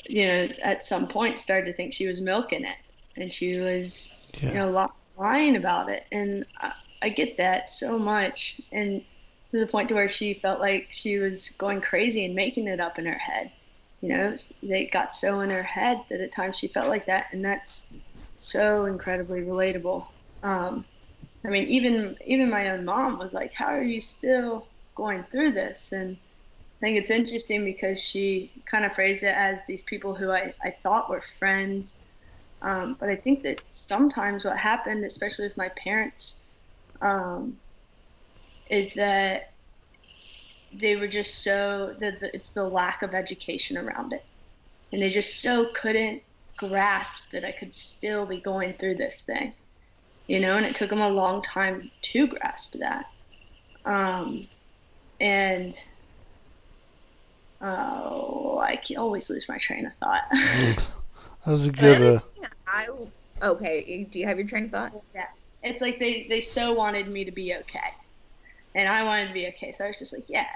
you 0.06 0.28
know, 0.28 0.48
at 0.62 0.86
some 0.86 1.08
point 1.08 1.40
started 1.40 1.66
to 1.66 1.74
think 1.74 1.94
she 1.94 2.08
was 2.08 2.22
milking 2.22 2.66
it, 2.66 2.78
and 3.16 3.32
she 3.32 3.58
was, 3.58 4.14
you 4.42 4.54
know, 4.54 4.90
lying 5.18 5.56
about 5.56 5.90
it. 5.90 6.06
And 6.12 6.46
I, 6.58 6.74
I 7.02 7.10
get 7.10 7.38
that 7.38 7.72
so 7.72 7.98
much, 7.98 8.62
and 8.72 9.04
to 9.52 9.60
the 9.60 9.68
point 9.68 9.90
to 9.90 9.96
where 9.96 10.10
she 10.10 10.34
felt 10.36 10.60
like 10.60 10.88
she 10.92 11.18
was 11.18 11.50
going 11.52 11.82
crazy 11.82 12.26
and 12.26 12.36
making 12.36 12.68
it 12.68 12.80
up 12.80 13.00
in 13.00 13.06
her 13.06 13.18
head. 13.18 13.52
You 14.02 14.10
know, 14.10 14.38
they 14.64 14.88
got 14.88 15.14
so 15.14 15.42
in 15.42 15.50
her 15.52 15.64
head 15.64 16.02
that 16.10 16.22
at 16.22 16.32
times 16.32 16.58
she 16.58 16.68
felt 16.68 16.90
like 16.90 17.06
that, 17.06 17.28
and 17.32 17.46
that's 17.46 17.94
so 18.38 18.86
incredibly 18.86 19.42
relatable. 19.42 20.08
Um, 20.42 20.86
I 21.46 21.50
mean, 21.50 21.68
even 21.68 22.18
even 22.26 22.50
my 22.50 22.70
own 22.72 22.84
mom 22.86 23.20
was 23.20 23.34
like, 23.34 23.54
"How 23.54 23.68
are 23.68 23.84
you 23.84 24.02
still 24.02 24.68
going 24.96 25.24
through 25.26 25.52
this?" 25.52 25.92
And 25.92 26.18
I 26.82 26.86
think 26.86 26.98
it's 26.98 27.12
interesting 27.12 27.64
because 27.64 28.02
she 28.02 28.52
kind 28.66 28.86
of 28.86 28.94
phrased 28.96 29.22
it 29.24 29.36
as 29.36 29.64
these 29.66 29.84
people 29.84 30.16
who 30.16 30.32
I, 30.32 30.54
I 30.64 30.72
thought 30.72 31.10
were 31.10 31.22
friends. 31.22 32.00
Um, 32.64 32.98
but 33.00 33.10
I 33.10 33.16
think 33.16 33.44
that 33.44 33.62
sometimes 33.72 34.46
what 34.46 34.58
happened, 34.58 35.06
especially 35.06 35.46
with 35.46 35.58
my 35.58 35.70
parents, 35.70 36.46
um, 37.02 37.58
is 38.70 38.94
that 38.96 39.51
they 40.74 40.96
were 40.96 41.08
just 41.08 41.44
so, 41.44 41.96
the, 42.00 42.12
the, 42.20 42.36
it's 42.36 42.50
the 42.50 42.64
lack 42.64 43.02
of 43.02 43.14
education 43.14 43.78
around 43.78 44.14
it. 44.14 44.24
And 44.92 45.02
they 45.02 45.10
just 45.10 45.42
so 45.42 45.68
couldn't 45.74 46.22
grasp 46.58 47.32
that 47.32 47.46
I 47.46 47.52
could 47.52 47.74
still 47.74 48.26
be 48.26 48.40
going 48.40 48.74
through 48.74 48.96
this 48.96 49.22
thing. 49.22 49.54
You 50.28 50.40
know, 50.40 50.58
and 50.58 50.66
it 50.66 50.76
took 50.76 50.90
them 50.90 51.02
a 51.02 51.10
long 51.10 51.42
time 51.42 51.92
to 52.02 52.28
grasp 52.28 52.76
that. 52.80 53.06
Um, 53.86 54.48
and 55.20 55.76
Oh, 57.62 58.60
I 58.60 58.76
can 58.76 58.98
always 58.98 59.30
lose 59.30 59.48
my 59.48 59.58
train 59.58 59.86
of 59.86 59.94
thought. 59.96 60.24
That 60.32 61.52
was 61.52 61.66
a 61.66 61.72
good. 61.72 62.02
Uh, 62.02 62.20
I 62.68 62.88
okay. 63.42 64.08
Do 64.12 64.20
you 64.20 64.28
have 64.28 64.38
your 64.38 64.48
train 64.48 64.66
of 64.66 64.72
thought? 64.72 64.94
yeah, 65.14 65.26
it's 65.64 65.82
like 65.82 66.00
they 66.00 66.28
they 66.28 66.42
so 66.42 66.74
wanted 66.74 67.08
me 67.08 67.26
to 67.26 67.32
be 67.32 67.56
okay, 67.56 67.94
and 68.76 68.88
I 68.88 69.04
wanted 69.04 69.28
to 69.28 69.34
be 69.34 69.48
okay. 69.50 69.72
So 69.72 69.86
I 69.86 69.88
was 69.88 70.00
just 70.00 70.14
like, 70.14 70.26
yeah, 70.28 70.48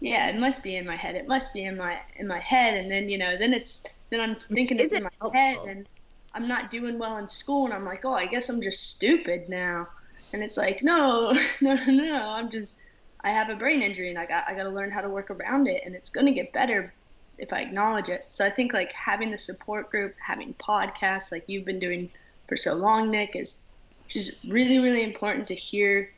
yeah, 0.00 0.28
it 0.28 0.38
must 0.38 0.62
be 0.62 0.76
in 0.76 0.86
my 0.86 0.96
head. 0.96 1.14
It 1.14 1.28
must 1.28 1.52
be 1.52 1.64
in 1.64 1.76
my 1.76 1.98
in 2.16 2.26
my 2.26 2.40
head. 2.40 2.74
And 2.74 2.90
then 2.90 3.08
you 3.08 3.18
know, 3.18 3.36
then 3.36 3.52
it's 3.52 3.84
then 4.10 4.20
I'm 4.20 4.34
thinking 4.34 4.78
it's 4.78 4.92
in 4.92 5.04
my 5.04 5.30
head, 5.32 5.58
and 5.66 5.86
I'm 6.34 6.48
not 6.48 6.70
doing 6.70 6.98
well 6.98 7.16
in 7.16 7.28
school, 7.28 7.64
and 7.64 7.74
I'm 7.74 7.84
like, 7.84 8.04
oh, 8.04 8.14
I 8.14 8.26
guess 8.26 8.48
I'm 8.48 8.60
just 8.60 8.92
stupid 8.92 9.48
now. 9.48 9.88
And 10.32 10.42
it's 10.42 10.56
like, 10.56 10.82
no, 10.82 11.32
no, 11.60 11.74
no, 11.86 11.92
no. 11.92 12.16
I'm 12.30 12.50
just 12.50 12.74
I 13.20 13.30
have 13.30 13.48
a 13.48 13.56
brain 13.56 13.82
injury, 13.82 14.10
and 14.10 14.18
I 14.18 14.26
got 14.26 14.48
I 14.48 14.54
got 14.54 14.64
to 14.64 14.70
learn 14.70 14.90
how 14.90 15.00
to 15.00 15.08
work 15.08 15.30
around 15.30 15.68
it, 15.68 15.82
and 15.84 15.94
it's 15.94 16.10
gonna 16.10 16.32
get 16.32 16.52
better 16.52 16.92
if 17.38 17.52
I 17.52 17.60
acknowledge 17.60 18.08
it. 18.08 18.26
So 18.30 18.44
I 18.44 18.50
think 18.50 18.72
like 18.72 18.92
having 18.92 19.30
the 19.30 19.38
support 19.38 19.90
group, 19.90 20.14
having 20.24 20.54
podcasts 20.54 21.32
like 21.32 21.44
you've 21.46 21.64
been 21.64 21.78
doing 21.78 22.10
for 22.48 22.56
so 22.56 22.74
long, 22.74 23.10
Nick, 23.10 23.34
is 23.36 23.60
just 24.08 24.32
really, 24.46 24.78
really 24.78 25.02
important 25.02 25.46
to 25.48 25.54
hear, 25.54 26.10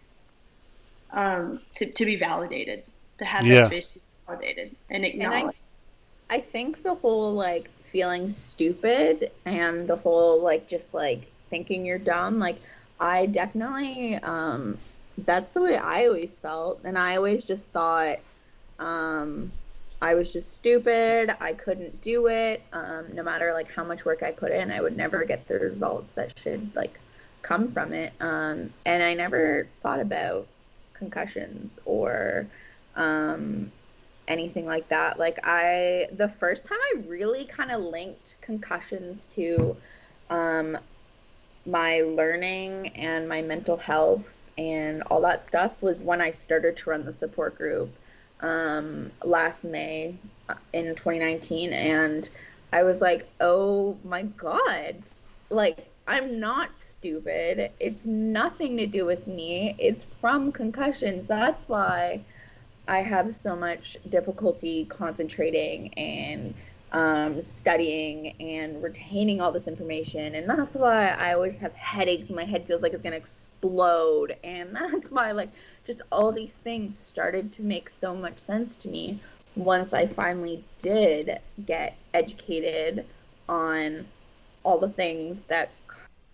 um, 1.17 1.61
to, 1.77 1.87
to 1.87 2.05
be 2.05 2.17
validated, 2.17 2.85
to 3.19 3.25
have 3.25 3.45
Yeah. 3.45 3.63
that 3.63 3.67
space 3.67 3.89
to 3.89 3.95
be 3.95 4.05
validated 4.29 4.77
and 4.91 5.05
I- 5.35 5.51
I 6.29 6.41
think 6.41 6.83
the 6.83 6.95
whole 6.95 7.33
like 7.35 7.71
feeling 7.93 8.31
stupid 8.31 9.31
and 9.47 9.89
the 9.89 9.97
whole 9.97 10.43
like 10.43 10.69
just 10.69 10.95
like 10.95 11.27
thinking 11.51 11.85
you're 11.85 11.99
dumb, 11.99 12.39
like 12.39 12.59
I 13.01 13.27
definitely 13.27 14.17
um 14.17 14.79
that's 15.19 15.53
the 15.53 15.63
way 15.63 15.77
I 15.77 16.07
always 16.07 16.39
felt 16.39 16.81
and 16.85 16.99
I 16.99 17.17
always 17.17 17.45
just 17.45 17.65
thought 17.67 18.19
um 18.79 19.53
I 20.03 20.15
was 20.15 20.33
just 20.33 20.53
stupid, 20.55 21.35
I 21.41 21.55
couldn't 21.55 22.03
do 22.03 22.27
it. 22.29 22.63
Um 22.73 23.15
no 23.15 23.23
matter 23.23 23.53
like 23.55 23.71
how 23.73 23.85
much 23.85 24.05
work 24.05 24.23
I 24.23 24.33
put 24.33 24.53
in, 24.53 24.71
I 24.71 24.81
would 24.81 24.97
never 24.97 25.25
get 25.25 25.47
the 25.49 25.59
results 25.59 26.13
that 26.13 26.33
should 26.39 26.75
like 26.77 27.01
come 27.43 27.73
from 27.73 27.93
it. 27.93 28.13
Um 28.21 28.73
and 28.85 29.03
I 29.03 29.15
never 29.15 29.69
thought 29.83 30.01
about 30.01 30.47
concussions 30.97 31.79
or 31.85 32.53
um 32.95 33.73
anything 34.29 34.67
like 34.67 34.89
that. 34.89 35.19
Like 35.19 35.39
I 35.45 36.09
the 36.13 36.29
first 36.29 36.67
time 36.67 36.79
I 36.95 37.03
really 37.07 37.47
kind 37.47 37.71
of 37.73 37.81
linked 37.83 38.37
concussions 38.43 39.27
to 39.27 39.81
um 40.31 40.79
my 41.65 42.01
learning 42.03 42.89
and 42.97 43.29
my 43.29 43.43
mental 43.43 43.77
health 43.77 44.49
and 44.57 45.03
all 45.05 45.21
that 45.23 45.43
stuff 45.43 45.83
was 45.83 46.03
when 46.03 46.21
I 46.21 46.31
started 46.31 46.77
to 46.79 46.91
run 46.91 47.05
the 47.05 47.13
support 47.13 47.57
group 47.57 47.99
um 48.41 49.13
last 49.25 49.65
May 49.65 50.21
uh, 50.49 50.57
in 50.73 50.95
2019 50.95 51.73
and 51.73 52.29
I 52.73 52.83
was 52.83 53.01
like, 53.01 53.33
"Oh 53.41 54.01
my 54.05 54.23
god. 54.25 55.05
Like 55.51 55.96
I'm 56.07 56.39
not 56.39 56.79
stupid. 56.79 57.73
It's 57.81 58.07
nothing 58.07 58.77
to 58.77 58.87
do 58.87 59.05
with 59.05 59.27
me. 59.27 59.75
It's 59.79 60.05
from 60.21 60.53
concussions. 60.53 61.27
That's 61.27 61.69
why 61.69 62.21
I 62.87 62.99
have 63.03 63.35
so 63.35 63.57
much 63.57 63.97
difficulty 64.09 64.85
concentrating 64.85 65.93
and 65.95 66.55
um, 66.93 67.43
studying 67.43 68.35
and 68.41 68.81
retaining 68.83 69.41
all 69.41 69.51
this 69.51 69.67
information. 69.67 70.37
And 70.37 70.49
that's 70.49 70.77
why 70.77 71.09
I 71.09 71.33
always 71.33 71.57
have 71.57 71.75
headaches. 71.75 72.31
My 72.31 72.45
head 72.45 72.67
feels 72.67 72.83
like 72.83 72.93
it's 72.93 73.03
going 73.03 73.13
to 73.13 73.19
explode. 73.19 74.37
And 74.45 74.75
that's 74.93 75.11
why, 75.11 75.33
like, 75.33 75.51
just 75.87 76.03
all 76.13 76.31
these 76.31 76.55
things 76.55 76.99
started 76.99 77.53
to 77.55 77.63
make 77.63 77.91
so 77.91 78.15
much 78.15 78.39
sense 78.39 78.77
to 78.79 78.89
me 78.89 79.19
once 79.57 79.93
I 79.93 80.07
finally 80.07 80.63
did 80.79 81.41
get 81.65 81.97
educated 82.15 83.05
on 83.49 84.07
all 84.65 84.79
the 84.79 84.89
things 84.89 85.39
that 85.49 85.71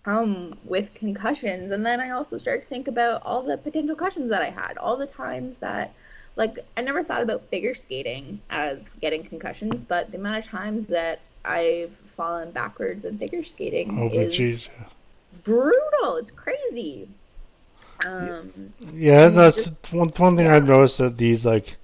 come 0.03 0.57
with 0.65 0.93
concussions. 0.93 1.71
And 1.71 1.85
then 1.85 1.99
I 1.99 2.11
also 2.11 2.37
started 2.37 2.63
to 2.63 2.67
think 2.67 2.87
about 2.87 3.21
all 3.23 3.41
the 3.41 3.57
potential 3.57 3.95
concussions 3.95 4.29
that 4.29 4.41
I 4.41 4.49
had, 4.49 4.77
all 4.77 4.97
the 4.97 5.07
times 5.07 5.57
that 5.59 5.93
like 6.35 6.57
I 6.75 6.81
never 6.81 7.03
thought 7.03 7.21
about 7.21 7.47
figure 7.47 7.75
skating 7.75 8.41
as 8.49 8.79
getting 9.01 9.23
concussions, 9.23 9.83
but 9.83 10.11
the 10.11 10.17
amount 10.17 10.37
of 10.39 10.45
times 10.45 10.87
that 10.87 11.21
I've 11.45 11.91
fallen 12.17 12.51
backwards 12.51 13.05
in 13.05 13.17
figure 13.17 13.43
skating 13.43 13.99
oh, 13.99 14.09
is 14.17 14.37
jeez. 14.37 14.69
brutal. 15.43 16.17
It's 16.17 16.31
crazy. 16.31 17.07
Um, 18.05 18.73
Yeah, 18.93 19.29
that's 19.29 19.69
just- 19.69 19.93
one 19.93 20.09
one 20.09 20.35
thing 20.35 20.47
I've 20.47 20.67
noticed 20.67 20.97
that 20.97 21.17
these 21.17 21.45
like, 21.45 21.77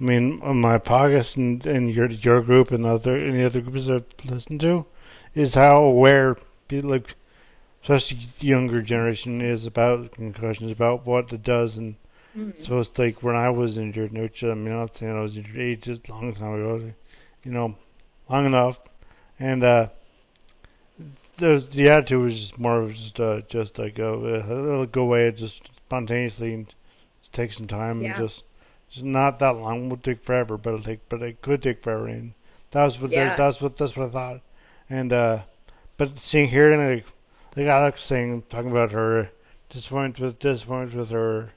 I 0.00 0.04
mean, 0.04 0.40
on 0.42 0.60
my 0.60 0.78
podcast 0.78 1.36
and, 1.36 1.64
and 1.66 1.90
your 1.90 2.08
your 2.08 2.40
group 2.42 2.70
and 2.70 2.86
other 2.86 3.16
any 3.16 3.42
other 3.44 3.60
groups 3.60 3.88
I've 3.88 4.06
listened 4.30 4.60
to, 4.60 4.86
is 5.34 5.54
how 5.54 5.82
aware 5.82 6.36
people 6.68 6.90
like, 6.90 7.14
especially 7.88 8.26
the 8.38 8.46
younger 8.46 8.82
generation 8.82 9.40
is 9.40 9.64
about 9.64 10.10
concussions, 10.12 10.72
about 10.72 11.06
what 11.06 11.32
it 11.32 11.42
does, 11.42 11.78
and 11.78 11.94
Mhm. 12.36 12.54
So 12.58 12.78
it's 12.80 12.98
like 12.98 13.22
when 13.22 13.34
I 13.34 13.48
was 13.48 13.78
injured, 13.78 14.12
which 14.12 14.44
I 14.44 14.52
mean, 14.52 14.72
I'm 14.74 14.80
not 14.80 14.94
saying 14.96 15.16
I 15.16 15.20
was 15.22 15.38
injured 15.38 15.56
ages, 15.56 16.00
a 16.06 16.12
long 16.12 16.34
time 16.34 16.52
ago, 16.54 16.92
you 17.44 17.50
know, 17.50 17.76
long 18.28 18.44
enough, 18.44 18.78
and 19.40 19.64
uh, 19.64 19.88
the 21.38 21.58
the 21.72 21.88
attitude 21.88 22.22
was 22.22 22.38
just 22.38 22.58
more 22.58 22.82
of 22.82 22.94
just 22.94 23.20
uh, 23.20 23.40
just 23.48 23.78
like 23.78 23.98
uh, 23.98 24.18
it'll 24.18 24.84
go 24.86 25.02
away 25.04 25.30
just 25.32 25.70
spontaneously 25.86 26.52
and 26.54 26.74
just 27.20 27.32
take 27.32 27.52
some 27.52 27.66
time 27.66 28.02
Yeah. 28.02 28.08
and 28.08 28.16
just 28.16 28.42
just 28.90 29.04
not 29.04 29.38
that 29.38 29.56
long. 29.56 29.86
It 29.86 29.88
would 29.88 30.04
take 30.04 30.22
forever, 30.22 30.58
but 30.58 30.74
it'll 30.74 30.84
take 30.84 31.08
but 31.08 31.22
it 31.22 31.40
could 31.40 31.62
take 31.62 31.82
forever. 31.82 32.06
And 32.08 32.34
that 32.72 32.84
was 32.84 33.00
what 33.00 33.12
Yeah. 33.12 33.34
that's 33.34 33.60
what 33.62 33.76
that's 33.76 33.96
what 33.96 34.08
I 34.08 34.10
thought. 34.10 34.40
And 34.90 35.12
uh, 35.12 35.38
but 35.96 36.18
seeing 36.18 36.48
here 36.48 36.70
and 36.72 36.96
like 36.96 37.06
like 37.56 37.66
Alex 37.66 38.02
saying 38.02 38.42
talking 38.48 38.70
about 38.70 38.92
her 38.92 39.30
disappointment 39.70 40.20
with 40.20 40.38
disappointment 40.38 40.94
with 40.98 41.10
her 41.10 41.50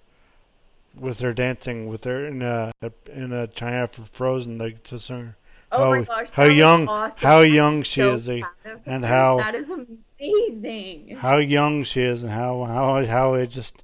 with 0.95 1.19
her 1.19 1.33
dancing 1.33 1.87
with 1.87 2.03
her 2.05 2.25
in 2.25 2.41
a 2.41 2.71
in 3.11 3.31
uh 3.33 3.47
China 3.47 3.87
for 3.87 4.03
Frozen 4.03 4.57
like 4.57 4.83
just 4.83 5.09
her 5.09 5.35
Oh 5.71 5.91
my 5.91 5.97
how- 5.99 6.03
gosh, 6.03 6.29
how 6.31 6.43
young- 6.45 6.87
awesome. 6.87 7.17
how 7.19 7.41
young 7.41 7.83
she 7.83 8.01
so 8.01 8.13
is, 8.13 8.27
like, 8.27 8.43
and 8.87 9.03
her. 9.05 9.09
how- 9.09 9.37
that 9.37 9.53
is 9.53 9.69
amazing. 9.69 11.15
how 11.17 11.37
young 11.37 11.83
she 11.83 12.01
is 12.01 12.23
and 12.23 12.31
how 12.31 12.63
how 12.63 13.05
how 13.05 13.33
it 13.35 13.47
just 13.47 13.83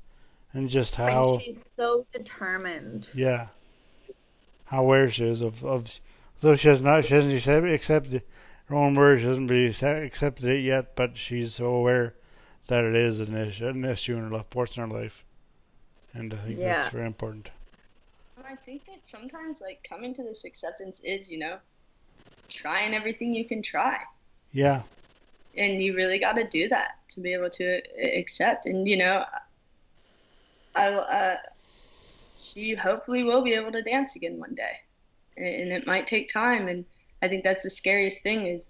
and 0.54 0.68
just 0.70 0.96
how 0.96 1.34
and 1.36 1.42
she's 1.44 1.58
so 1.78 2.06
determined. 2.12 3.08
yeah 3.14 3.48
how 4.66 4.82
aware 4.82 5.08
she 5.10 5.26
is 5.26 5.42
of 5.42 5.64
of 5.64 6.00
though 6.42 6.56
she 6.56 6.68
has 6.70 6.82
not 6.82 7.06
she 7.06 7.14
hasn't 7.14 7.66
accepted 7.72 8.24
her 8.66 8.76
own 8.76 8.94
words 8.94 9.22
she 9.22 9.28
hasn't 9.28 9.50
really 9.50 9.68
accepted 10.06 10.46
it 10.46 10.60
yet 10.64 10.96
but 10.96 11.18
she's 11.18 11.56
so 11.56 11.68
aware 11.68 12.16
that 12.68 12.84
it 12.84 12.96
is 12.96 13.20
an 13.20 13.36
issue 13.36 13.68
an 13.68 13.86
issue 13.86 14.16
in 14.16 14.24
her 14.24 14.30
life 14.30 14.48
force 14.50 14.78
in 14.78 14.90
her 14.90 14.96
life 15.02 15.24
and 16.14 16.34
I 16.34 16.38
think 16.38 16.60
that's 16.60 16.90
very 16.90 17.06
important 17.06 17.52
And 18.38 18.46
I 18.48 18.56
think 18.56 18.86
that 18.86 19.06
sometimes, 19.08 19.62
like, 19.62 19.86
coming 19.88 20.14
to 20.14 20.24
this 20.24 20.44
acceptance 20.46 21.00
is, 21.04 21.30
you 21.32 21.40
know, 21.40 21.58
trying 22.50 22.94
everything 22.94 23.34
you 23.34 23.46
can 23.46 23.62
try. 23.62 24.00
yeah 24.52 24.84
And 25.58 25.82
you 25.82 25.96
really 25.96 26.20
got 26.20 26.36
to 26.38 26.48
do 26.48 26.68
that 26.70 26.96
to 27.10 27.22
be 27.22 27.34
able 27.34 27.50
to 27.52 27.78
uh, 27.78 28.20
accept. 28.20 28.66
And, 28.66 28.88
you 28.88 28.98
know, 28.98 29.24
I, 30.76 30.88
uh, 30.94 31.38
she 32.38 32.76
hopefully 32.76 33.24
will 33.24 33.42
be 33.44 33.54
able 33.54 33.72
to 33.72 33.82
dance 33.82 34.16
again 34.16 34.40
one 34.40 34.54
day. 34.56 34.76
And, 35.38 35.48
and 35.48 35.72
it 35.72 35.88
might 35.88 36.08
take 36.08 36.28
time. 36.28 36.68
And 36.68 36.86
I 37.22 37.28
think 37.28 37.44
that's 37.44 37.64
the 37.64 37.70
scariest 37.70 38.22
thing 38.24 38.46
is 38.48 38.68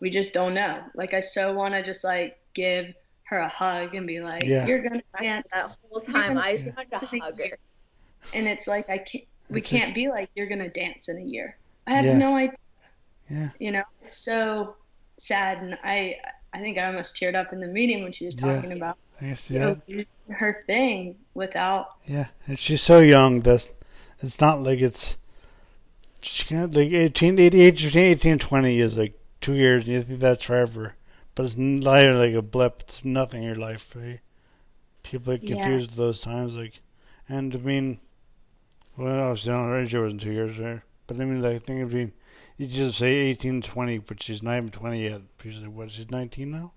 we 0.00 0.10
just 0.10 0.32
don't 0.32 0.54
know. 0.54 0.82
Like, 0.94 1.12
I 1.14 1.20
so 1.20 1.52
want 1.52 1.74
to 1.74 1.82
just, 1.82 2.04
like, 2.04 2.38
give 2.54 2.86
her 3.24 3.38
a 3.38 3.48
hug 3.48 3.94
and 3.94 4.06
be 4.06 4.20
like, 4.20 4.44
Yeah. 4.44 4.66
you're 4.66 4.80
going 4.80 5.00
to 5.00 5.22
dance. 5.22 5.48
that 5.52 5.76
whole 5.82 6.00
time 6.00 6.38
I 6.38 6.52
just 6.54 6.66
Yeah. 6.66 6.72
wanted 6.76 6.96
to 6.98 7.18
hug 7.20 7.38
her. 7.38 7.58
And 8.34 8.46
it's 8.48 8.66
like, 8.66 8.88
I 8.88 8.98
can't, 8.98 9.24
we 9.50 9.60
That's 9.60 9.70
can't 9.70 9.94
be 9.94 10.08
like, 10.08 10.30
you're 10.34 10.46
going 10.46 10.60
to 10.60 10.68
dance 10.70 11.08
in 11.08 11.18
a 11.18 11.22
year. 11.24 11.56
I 11.86 11.94
have 11.94 12.04
Yeah. 12.04 12.16
no 12.18 12.36
idea. 12.36 12.54
yeah 13.28 13.50
you 13.60 13.70
know 13.70 13.84
it's 14.02 14.16
so 14.24 14.74
sad 15.18 15.58
and 15.62 15.78
i 15.84 16.16
i 16.52 16.58
think 16.58 16.78
i 16.78 16.86
almost 16.86 17.14
teared 17.14 17.36
up 17.36 17.52
in 17.52 17.60
the 17.60 17.66
meeting 17.68 18.02
when 18.02 18.10
she 18.10 18.26
was 18.26 18.34
Yeah. 18.34 18.54
talking 18.54 18.72
about 18.72 18.98
I 19.20 19.26
guess 19.26 19.50
yeah 19.52 19.60
know, 19.60 20.04
her 20.30 20.60
thing 20.66 21.14
without 21.34 21.90
Yeah, 22.08 22.26
and 22.48 22.58
she's 22.58 22.82
so 22.82 22.98
young. 22.98 23.40
That's 23.42 23.70
it's 24.20 24.40
not 24.40 24.62
like 24.64 24.80
it's 24.80 25.16
she 26.22 26.56
like 26.56 26.76
18, 26.76 27.34
the 27.36 27.44
age 27.62 27.84
between 27.84 28.04
eighteen 28.04 28.32
and 28.32 28.40
twenty 28.40 28.80
is 28.80 28.96
like 28.96 29.18
two 29.40 29.54
years, 29.54 29.84
and 29.84 29.92
you 29.94 30.02
think 30.02 30.20
that's 30.20 30.44
forever, 30.44 30.94
but 31.34 31.46
it's 31.46 31.56
not 31.56 32.00
even 32.02 32.18
like 32.18 32.34
a 32.34 32.42
blip. 32.42 32.80
It's 32.82 33.04
nothing 33.04 33.42
in 33.42 33.46
your 33.48 33.56
life. 33.56 33.94
Right? 33.96 34.20
People 35.02 35.34
get 35.36 35.42
Yeah. 35.44 35.56
confused 35.56 35.90
with 35.90 35.96
those 35.96 36.20
times, 36.20 36.56
like, 36.56 36.80
and 37.28 37.54
I 37.54 37.58
mean, 37.58 38.00
well, 38.96 39.28
obviously, 39.30 39.52
I 39.52 39.56
don't 39.56 39.66
know, 39.66 39.72
her 39.72 39.80
age 39.80 39.94
wasn't 39.94 40.20
two 40.20 40.32
years 40.32 40.56
there, 40.58 40.84
but 41.06 41.16
I 41.20 41.24
mean, 41.24 41.40
like, 41.42 41.56
I 41.56 41.58
think 41.58 41.84
between 41.88 42.12
you 42.56 42.66
just 42.66 42.98
say 42.98 43.12
eighteen, 43.14 43.62
twenty, 43.62 43.98
but 43.98 44.22
she's 44.22 44.42
not 44.42 44.56
even 44.58 44.70
twenty 44.70 45.04
yet. 45.04 45.22
She's 45.42 45.58
like, 45.62 45.72
what? 45.72 45.90
She's 45.90 46.10
nineteen 46.10 46.50
now. 46.50 46.72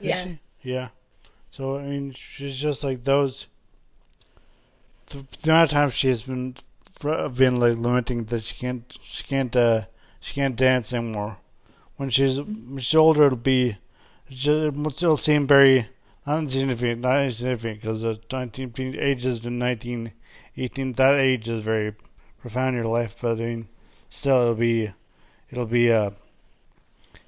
Is 0.00 0.06
Yeah. 0.08 0.24
she? 0.24 0.38
Yeah. 0.62 0.88
So 1.50 1.76
I 1.76 1.82
mean, 1.82 2.12
she's 2.14 2.56
just 2.56 2.82
like 2.82 3.04
those. 3.04 3.46
The, 5.06 5.26
the 5.42 5.50
amount 5.50 5.64
of 5.64 5.70
times 5.70 5.92
she 5.94 6.08
has 6.08 6.22
been 6.22 6.56
fr- 7.02 7.28
been 7.28 7.58
like 7.58 7.76
limiting 7.76 8.24
that 8.26 8.44
she 8.44 8.54
can't 8.54 8.96
she 9.02 9.24
can't 9.24 9.54
uh 9.56 9.82
she 10.20 10.34
can't 10.34 10.56
dance 10.56 10.92
anymore. 10.92 11.38
When 11.96 12.10
she's 12.10 12.40
when 12.40 12.78
she's 12.78 12.94
older, 12.94 13.26
it'll 13.26 13.36
be 13.36 13.76
it'll 14.30 14.90
still 14.90 15.16
seem 15.16 15.46
very 15.46 15.88
not 16.26 16.38
insignificant, 16.38 17.00
not 17.00 17.24
insignificant 17.24 17.80
because 17.80 18.02
the 18.02 18.20
nineteen 18.32 18.96
ages 18.96 19.40
to 19.40 19.50
19, 19.50 20.12
18, 20.56 20.92
That 20.92 21.18
age 21.18 21.48
is 21.48 21.64
very 21.64 21.94
profound 22.40 22.76
in 22.76 22.82
your 22.82 22.92
life, 22.92 23.16
but 23.20 23.40
I 23.40 23.44
mean, 23.44 23.68
still 24.08 24.40
it'll 24.42 24.54
be 24.54 24.92
it'll 25.50 25.66
be 25.66 25.92
uh 25.92 26.12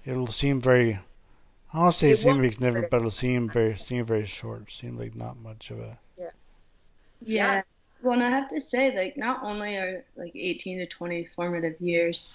it'll 0.07 0.29
seem 0.29 0.61
very. 0.61 1.01
I 1.73 1.81
don't 1.83 1.93
say 1.93 2.11
It 2.11 2.19
seem 2.19 2.39
won't 2.39 2.53
significant, 2.53 2.91
but 2.91 2.99
it'll 2.99 3.11
seem 3.11 3.51
very 3.51 3.77
seem 3.77 4.07
very 4.07 4.27
short. 4.27 4.71
Seem 4.71 4.97
like 4.97 5.17
not 5.17 5.37
much 5.37 5.73
of 5.73 5.81
a. 5.81 5.99
Yeah. 6.17 6.31
Yeah 7.21 7.63
well 8.05 8.15
and 8.15 8.25
i 8.25 8.31
have 8.31 8.49
to 8.49 8.61
say 8.61 8.95
like 8.97 9.17
not 9.17 9.41
only 9.43 9.77
are 9.77 10.05
like 10.17 10.33
18 10.37 10.79
to 10.79 10.87
20 10.87 11.25
formative 11.25 11.81
years 11.81 12.31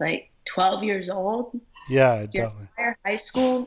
like 0.00 0.30
12 0.46 0.84
years 0.84 1.08
old 1.10 1.52
Yeah, 1.86 2.26
your 2.32 2.46
definitely. 2.46 2.68
entire 2.78 2.96
high 3.06 3.16
school 3.16 3.66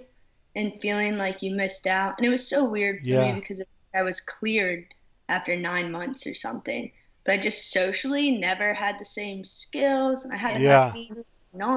and 0.55 0.73
feeling 0.81 1.17
like 1.17 1.41
you 1.41 1.55
missed 1.55 1.87
out 1.87 2.15
and 2.17 2.25
it 2.27 2.29
was 2.29 2.47
so 2.49 2.65
weird 2.65 2.99
for 3.07 3.15
Yeah. 3.15 3.27
me 3.27 3.33
because 3.33 3.61
i 3.61 4.01
was 4.03 4.21
cleared 4.21 4.85
after 5.29 5.55
nine 5.55 5.91
months 5.91 6.27
or 6.27 6.33
something 6.33 6.91
but 7.25 7.33
i 7.33 7.37
just 7.37 7.71
socially 7.71 8.31
never 8.31 8.73
had 8.73 8.97
the 8.99 9.05
same 9.05 9.43
skills 9.45 10.25
and 10.25 10.33
i 10.33 10.37
had 10.37 10.61
Yeah. 10.61 10.95
to 10.95 11.09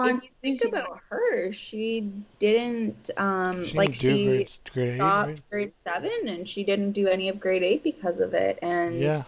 If 0.03 0.23
you 0.23 0.31
think 0.43 0.63
about 0.63 1.01
her, 1.11 1.53
she 1.53 2.13
didn't 2.39 3.11
um 3.17 3.71
She 3.71 3.77
like 3.77 3.99
didn't 3.99 3.99
do 3.99 4.17
she 4.19 4.19
grade, 4.19 4.51
grade 4.73 4.89
eight, 5.01 5.17
stopped 5.17 5.41
right? 5.41 5.43
grade 5.51 5.73
seven 5.87 6.29
and 6.29 6.49
she 6.49 6.65
didn't 6.65 6.93
do 6.93 7.09
any 7.09 7.29
of 7.29 7.41
grade 7.41 7.63
eight 7.63 7.83
because 7.83 8.21
of 8.21 8.35
it. 8.35 8.59
And 8.63 9.13
Yeah, 9.13 9.25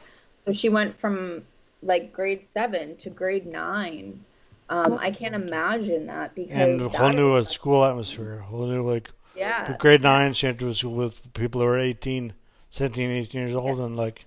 so 0.48 0.54
she 0.54 0.70
went 0.70 0.98
from 0.98 1.42
like 1.82 2.10
grade 2.10 2.46
seven 2.46 2.96
to 2.96 3.10
grade 3.10 3.46
nine. 3.46 4.24
Um, 4.70 4.98
I 4.98 5.10
can't 5.10 5.34
imagine 5.34 6.06
that 6.06 6.34
because 6.34 6.52
and 6.52 6.80
a 6.80 6.88
whole 6.88 7.12
new 7.12 7.42
school 7.44 7.84
atmosphere. 7.84 8.38
A 8.38 8.42
whole 8.42 8.66
new 8.66 8.82
like 8.82 9.10
yeah, 9.36 9.76
grade 9.78 10.02
nine, 10.02 10.32
she 10.32 10.46
went 10.46 10.58
to 10.60 10.72
school 10.72 10.94
with 10.94 11.32
people 11.34 11.60
who 11.60 11.66
are 11.66 11.78
18, 11.78 12.32
17, 12.70 13.10
18 13.10 13.40
years 13.40 13.54
old, 13.54 13.78
and 13.78 13.94
like 13.94 14.24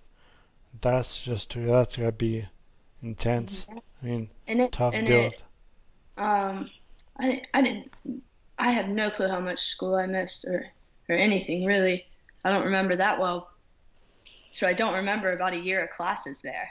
that's 0.79 1.23
just 1.23 1.55
that's 1.55 1.97
gotta 1.97 2.11
be 2.11 2.47
intense. 3.01 3.67
I 3.71 4.05
mean, 4.05 4.29
and 4.47 4.61
it, 4.61 4.71
tough 4.71 4.93
and 4.93 5.07
deal. 5.07 5.19
it, 5.21 5.25
with. 5.25 5.43
Um, 6.23 6.69
I 7.17 7.25
didn't, 7.25 7.47
I 7.53 7.61
didn't, 7.61 8.23
I 8.59 8.71
have 8.71 8.89
no 8.89 9.09
clue 9.09 9.27
how 9.27 9.39
much 9.39 9.59
school 9.59 9.95
I 9.95 10.05
missed 10.05 10.45
or, 10.45 10.67
or 11.09 11.15
anything 11.15 11.65
really. 11.65 12.05
I 12.45 12.51
don't 12.51 12.65
remember 12.65 12.95
that 12.95 13.19
well. 13.19 13.50
So 14.51 14.67
I 14.67 14.73
don't 14.73 14.93
remember 14.93 15.31
about 15.31 15.53
a 15.53 15.59
year 15.59 15.83
of 15.83 15.89
classes 15.89 16.41
there. 16.41 16.69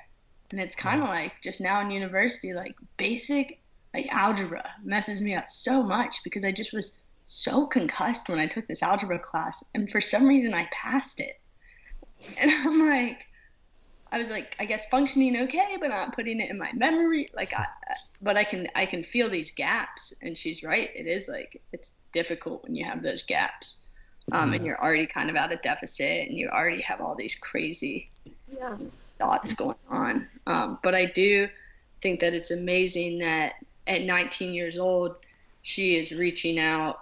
And 0.50 0.60
it's 0.60 0.76
kind 0.76 1.02
of 1.02 1.08
like 1.08 1.34
just 1.42 1.60
now 1.60 1.80
in 1.80 1.90
university, 1.90 2.52
like 2.52 2.76
basic, 2.96 3.60
like 3.94 4.08
algebra 4.10 4.68
messes 4.84 5.22
me 5.22 5.34
up 5.34 5.50
so 5.50 5.82
much 5.82 6.22
because 6.22 6.44
I 6.44 6.52
just 6.52 6.72
was 6.72 6.96
so 7.26 7.66
concussed 7.66 8.28
when 8.28 8.38
I 8.38 8.46
took 8.46 8.66
this 8.66 8.82
algebra 8.82 9.18
class. 9.18 9.64
And 9.74 9.90
for 9.90 10.00
some 10.00 10.26
reason 10.26 10.54
I 10.54 10.68
passed 10.72 11.20
it. 11.20 11.40
And 12.38 12.50
I'm 12.50 12.86
like, 12.86 13.26
I 14.12 14.18
was 14.18 14.28
like, 14.28 14.54
I 14.58 14.66
guess 14.66 14.86
functioning 14.86 15.38
okay, 15.44 15.78
but 15.80 15.88
not 15.88 16.14
putting 16.14 16.40
it 16.40 16.50
in 16.50 16.58
my 16.58 16.70
memory. 16.74 17.30
Like, 17.32 17.54
I, 17.54 17.66
but 18.20 18.36
I 18.36 18.44
can, 18.44 18.68
I 18.74 18.84
can 18.84 19.02
feel 19.02 19.30
these 19.30 19.52
gaps. 19.52 20.12
And 20.20 20.36
she's 20.36 20.62
right. 20.62 20.90
It 20.94 21.06
is 21.06 21.28
like 21.28 21.62
it's 21.72 21.92
difficult 22.12 22.64
when 22.64 22.74
you 22.74 22.84
have 22.84 23.02
those 23.02 23.22
gaps, 23.22 23.80
um, 24.32 24.52
and 24.52 24.64
you're 24.64 24.82
already 24.82 25.06
kind 25.06 25.30
of 25.30 25.36
at 25.36 25.52
a 25.52 25.56
deficit, 25.56 26.28
and 26.28 26.36
you 26.36 26.48
already 26.48 26.82
have 26.82 27.00
all 27.00 27.14
these 27.14 27.34
crazy 27.34 28.10
yeah. 28.52 28.76
thoughts 29.18 29.52
going 29.52 29.76
on. 29.88 30.28
Um, 30.46 30.78
but 30.82 30.94
I 30.94 31.06
do 31.06 31.48
think 32.02 32.20
that 32.20 32.34
it's 32.34 32.50
amazing 32.50 33.18
that 33.18 33.54
at 33.86 34.02
19 34.02 34.54
years 34.54 34.78
old, 34.78 35.16
she 35.62 35.96
is 35.96 36.12
reaching 36.12 36.58
out 36.58 37.00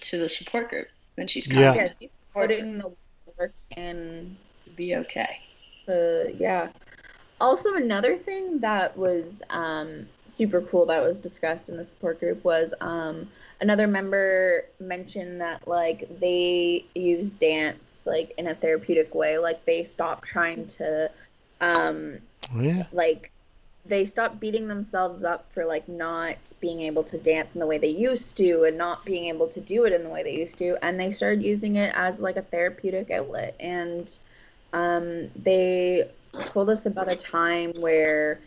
to 0.00 0.18
the 0.18 0.28
support 0.28 0.70
group, 0.70 0.88
and 1.16 1.30
she's 1.30 1.46
kind 1.46 1.60
Yeah. 1.60 1.70
of 1.70 1.76
Yes, 1.76 1.96
she's 2.00 2.10
putting 2.32 2.78
the 2.78 2.92
work 3.38 3.54
in 3.76 4.36
to 4.64 4.70
be 4.70 4.96
okay. 4.96 5.40
the 5.86 6.34
yeah. 6.38 6.68
Also, 7.40 7.74
another 7.74 8.16
thing 8.16 8.58
that 8.60 8.96
was 8.96 9.42
um, 9.50 10.08
super 10.34 10.60
cool 10.62 10.86
that 10.86 11.02
was 11.02 11.18
discussed 11.18 11.68
in 11.68 11.76
the 11.76 11.84
support 11.84 12.18
group 12.18 12.42
was 12.44 12.72
um, 12.80 13.28
another 13.60 13.86
member 13.86 14.64
mentioned 14.80 15.40
that 15.40 15.66
like 15.66 16.06
they 16.20 16.86
use 16.94 17.30
dance 17.30 18.04
like 18.06 18.32
in 18.38 18.46
a 18.48 18.54
therapeutic 18.54 19.14
way. 19.14 19.38
Like 19.38 19.64
they 19.64 19.84
stopped 19.84 20.26
trying 20.26 20.66
to 20.68 21.10
um, 21.60 22.18
Oh, 22.52 22.60
yeah, 22.60 22.84
like 22.92 23.30
they 23.84 24.04
stopped 24.04 24.40
beating 24.40 24.68
themselves 24.68 25.22
up 25.22 25.52
for 25.52 25.64
like 25.64 25.88
not 25.88 26.36
being 26.60 26.80
able 26.80 27.04
to 27.04 27.18
dance 27.18 27.54
in 27.54 27.60
the 27.60 27.66
way 27.66 27.78
they 27.78 27.88
used 27.88 28.36
to 28.36 28.64
and 28.64 28.76
not 28.76 29.04
being 29.04 29.26
able 29.26 29.48
to 29.48 29.60
do 29.60 29.84
it 29.84 29.92
in 29.92 30.02
the 30.02 30.08
way 30.10 30.22
they 30.22 30.34
used 30.34 30.58
to 30.58 30.76
and 30.82 30.98
they 30.98 31.10
started 31.10 31.42
using 31.42 31.76
it 31.76 31.92
as 31.94 32.20
like 32.20 32.36
a 32.36 32.42
therapeutic 32.42 33.10
outlet 33.10 33.54
and 33.60 34.18
um, 34.72 35.30
they 35.36 36.10
told 36.44 36.68
us 36.68 36.86
about 36.86 37.10
a 37.10 37.16
time 37.16 37.72
where 37.80 38.40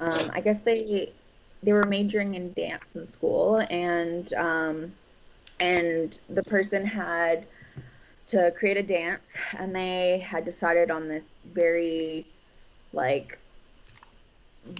um, 0.00 0.30
I 0.34 0.40
guess 0.40 0.60
they 0.62 1.12
they 1.62 1.72
were 1.72 1.84
majoring 1.84 2.34
in 2.34 2.52
dance 2.52 2.84
in 2.94 3.06
school, 3.06 3.58
and 3.70 4.32
um, 4.34 4.92
and 5.60 6.20
the 6.28 6.42
person 6.44 6.84
had 6.84 7.46
to 8.28 8.50
create 8.52 8.76
a 8.76 8.82
dance, 8.82 9.34
and 9.56 9.74
they 9.74 10.18
had 10.18 10.44
decided 10.44 10.90
on 10.90 11.08
this 11.08 11.34
very 11.52 12.26
like 12.92 13.38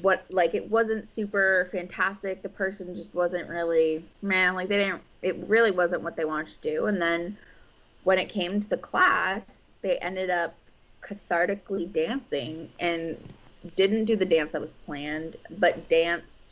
what 0.03 0.25
like 0.31 0.55
it 0.55 0.69
wasn't 0.71 1.07
super 1.07 1.69
fantastic. 1.71 2.43
The 2.43 2.49
person 2.49 2.95
just 2.95 3.15
wasn't 3.15 3.49
really 3.49 4.05
man 4.23 4.55
like 4.55 4.69
they 4.69 4.79
didn't 4.79 5.03
it 5.23 5.37
really 5.47 5.71
wasn't 5.71 6.03
what 6.03 6.17
they 6.17 6.25
wanted 6.25 6.49
to 6.61 6.75
do. 6.75 6.87
And 6.87 7.01
then 7.01 7.37
when 8.05 8.19
it 8.19 8.29
came 8.29 8.61
to 8.61 8.69
the 8.69 8.77
class 8.77 9.67
they 9.83 9.99
ended 9.99 10.31
up 10.31 10.55
cathartically 11.03 11.93
dancing 11.93 12.69
and 12.81 13.17
didn't 13.77 14.05
do 14.07 14.17
the 14.17 14.25
dance 14.25 14.53
that 14.53 14.61
was 14.61 14.73
planned 14.85 15.37
but 15.59 15.89
danced 15.89 16.46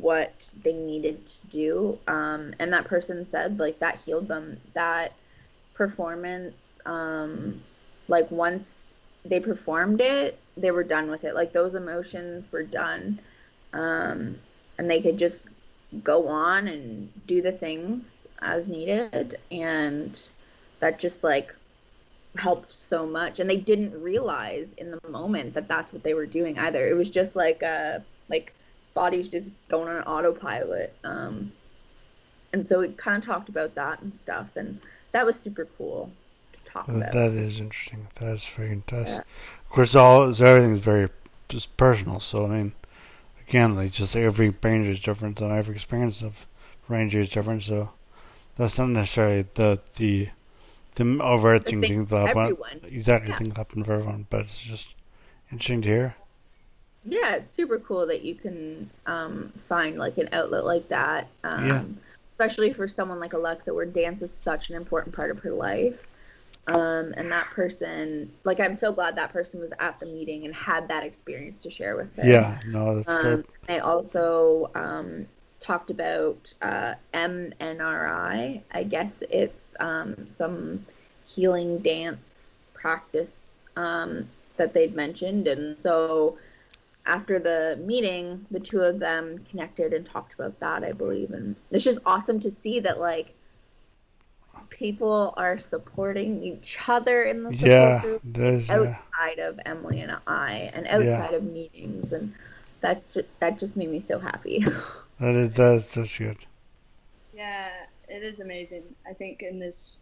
what 0.00 0.50
they 0.62 0.72
needed 0.72 1.26
to 1.26 1.46
do 1.48 1.98
um, 2.06 2.54
and 2.58 2.72
that 2.72 2.84
person 2.84 3.24
said 3.24 3.58
like 3.58 3.78
that 3.78 3.98
healed 3.98 4.28
them 4.28 4.58
that 4.74 5.12
performance 5.74 6.78
um, 6.86 7.60
like 8.08 8.30
once 8.30 8.94
they 9.24 9.40
performed 9.40 10.00
it 10.00 10.38
they 10.56 10.70
were 10.70 10.84
done 10.84 11.10
with 11.10 11.24
it. 11.24 11.34
Like 11.34 11.52
those 11.52 11.74
emotions 11.74 12.50
were 12.50 12.62
done. 12.62 13.20
Um, 13.72 14.38
and 14.78 14.90
they 14.90 15.00
could 15.00 15.18
just 15.18 15.48
go 16.02 16.28
on 16.28 16.66
and 16.68 17.10
do 17.26 17.42
the 17.42 17.52
things 17.52 18.26
as 18.40 18.66
needed. 18.66 19.36
And 19.50 20.18
that 20.80 20.98
just 20.98 21.22
like 21.22 21.54
helped 22.36 22.72
so 22.72 23.06
much. 23.06 23.38
And 23.38 23.48
they 23.48 23.56
didn't 23.56 24.00
realize 24.00 24.72
in 24.78 24.90
the 24.90 25.00
moment 25.08 25.54
that 25.54 25.68
that's 25.68 25.92
what 25.92 26.02
they 26.02 26.14
were 26.14 26.26
doing 26.26 26.58
either. 26.58 26.88
It 26.88 26.94
was 26.94 27.10
just 27.10 27.36
like, 27.36 27.62
uh, 27.62 28.00
like 28.28 28.52
bodies 28.96 29.30
just 29.30 29.52
going 29.68 29.88
on 29.88 30.02
autopilot. 30.02 30.92
Um, 31.04 31.52
and 32.52 32.66
so 32.66 32.80
we 32.80 32.88
kind 32.88 33.16
of 33.16 33.24
talked 33.24 33.48
about 33.48 33.76
that 33.76 34.02
and 34.02 34.12
stuff. 34.12 34.48
And 34.56 34.80
that 35.12 35.24
was 35.24 35.36
super 35.38 35.68
cool 35.78 36.10
to 36.52 36.60
talk 36.64 36.88
about. 36.88 37.12
That 37.12 37.30
is 37.30 37.60
interesting. 37.60 38.08
That 38.18 38.32
is 38.32 38.44
fantastic. 38.44 39.24
Yeah 39.24 39.56
of 39.66 39.72
course, 39.72 39.94
all 39.94 40.22
everything's 40.22 40.80
very 40.80 41.08
just 41.48 41.76
personal. 41.76 42.20
So 42.20 42.46
I 42.46 42.48
mean, 42.48 42.72
again, 43.48 43.74
like 43.74 43.92
just 43.92 44.16
every 44.16 44.54
ranger 44.62 44.90
is 44.90 45.00
different, 45.00 45.40
and 45.40 45.52
every 45.52 45.74
experience 45.74 46.22
of 46.22 46.46
ranger 46.88 47.20
is 47.20 47.30
different. 47.30 47.64
So 47.64 47.90
that's 48.56 48.78
not 48.78 48.90
necessarily 48.90 49.44
the 49.54 49.80
the 49.96 50.28
the 50.94 51.20
overarching 51.20 51.82
thing 51.82 52.06
that 52.06 52.28
happen. 52.28 52.56
Exactly, 52.84 53.30
yeah. 53.30 53.36
thing 53.36 53.48
that 53.48 53.58
happen 53.58 53.84
for 53.84 53.94
everyone, 53.94 54.26
but 54.30 54.42
it's 54.42 54.60
just 54.60 54.94
interesting 55.50 55.82
to 55.82 55.88
hear. 55.88 56.16
Yeah, 57.06 57.36
it's 57.36 57.52
super 57.52 57.78
cool 57.78 58.06
that 58.06 58.22
you 58.22 58.34
can 58.34 58.90
um, 59.06 59.52
find 59.68 59.96
like 59.96 60.18
an 60.18 60.28
outlet 60.32 60.64
like 60.64 60.88
that. 60.88 61.28
Um, 61.44 61.68
yeah. 61.68 61.84
Especially 62.32 62.72
for 62.72 62.86
someone 62.86 63.18
like 63.18 63.32
Alexa, 63.32 63.72
where 63.72 63.86
dance 63.86 64.20
is 64.20 64.30
such 64.32 64.68
an 64.68 64.76
important 64.76 65.14
part 65.14 65.30
of 65.30 65.38
her 65.38 65.52
life. 65.52 66.06
Um, 66.68 67.14
and 67.16 67.30
that 67.30 67.46
person, 67.50 68.30
like, 68.44 68.58
I'm 68.58 68.74
so 68.74 68.92
glad 68.92 69.16
that 69.16 69.32
person 69.32 69.60
was 69.60 69.72
at 69.78 70.00
the 70.00 70.06
meeting 70.06 70.44
and 70.44 70.54
had 70.54 70.88
that 70.88 71.04
experience 71.04 71.62
to 71.62 71.70
share 71.70 71.96
with 71.96 72.14
them. 72.16 72.26
Yeah, 72.26 72.58
no, 72.66 72.96
that's 72.96 73.24
um, 73.24 73.44
I 73.68 73.78
also 73.78 74.70
um, 74.74 75.26
talked 75.60 75.90
about 75.90 76.52
uh, 76.62 76.94
MNRI. 77.14 78.60
I 78.72 78.82
guess 78.82 79.22
it's 79.30 79.76
um, 79.78 80.26
some 80.26 80.84
healing 81.26 81.78
dance 81.78 82.52
practice 82.74 83.56
um, 83.76 84.28
that 84.56 84.72
they'd 84.72 84.94
mentioned. 84.94 85.46
And 85.46 85.78
so 85.78 86.36
after 87.06 87.38
the 87.38 87.78
meeting, 87.84 88.44
the 88.50 88.60
two 88.60 88.80
of 88.80 88.98
them 88.98 89.44
connected 89.50 89.92
and 89.92 90.04
talked 90.04 90.34
about 90.34 90.58
that, 90.60 90.84
I 90.84 90.92
believe. 90.92 91.30
And 91.30 91.56
it's 91.70 91.84
just 91.84 91.98
awesome 92.04 92.40
to 92.40 92.50
see 92.50 92.80
that, 92.80 93.00
like, 93.00 93.34
people 94.68 95.32
are 95.36 95.58
supporting 95.58 96.42
each 96.42 96.76
other 96.88 97.24
in 97.24 97.44
the 97.44 97.52
support 97.52 97.70
yeah, 97.70 98.00
group 98.02 98.70
outside 98.70 99.38
of 99.38 99.60
Emily 99.64 100.00
and 100.00 100.16
I, 100.26 100.70
and 100.74 100.86
outside 100.86 101.30
yeah. 101.30 101.36
of 101.36 101.44
meetings, 101.44 102.12
and 102.12 102.34
that 102.80 103.02
that 103.40 103.58
just 103.58 103.76
made 103.76 103.90
me 103.90 104.00
so 104.00 104.18
happy. 104.18 104.64
that 105.20 105.34
is 105.34 105.50
that's 105.50 105.94
that's 105.94 106.18
good. 106.18 106.38
Yeah, 107.34 107.70
it 108.08 108.22
is 108.22 108.40
amazing. 108.40 108.82
I 109.08 109.12
think 109.12 109.42
in 109.42 109.58
this 109.58 109.98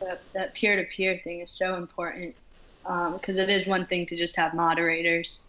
that 0.00 0.22
that 0.32 0.54
peer 0.54 0.76
to 0.76 0.84
peer 0.84 1.20
thing 1.24 1.40
is 1.40 1.50
so 1.50 1.74
important 1.74 2.34
because 2.82 3.36
um, 3.36 3.38
it 3.38 3.50
is 3.50 3.66
one 3.66 3.84
thing 3.86 4.06
to 4.06 4.16
just 4.16 4.36
have 4.36 4.54
moderators 4.54 5.44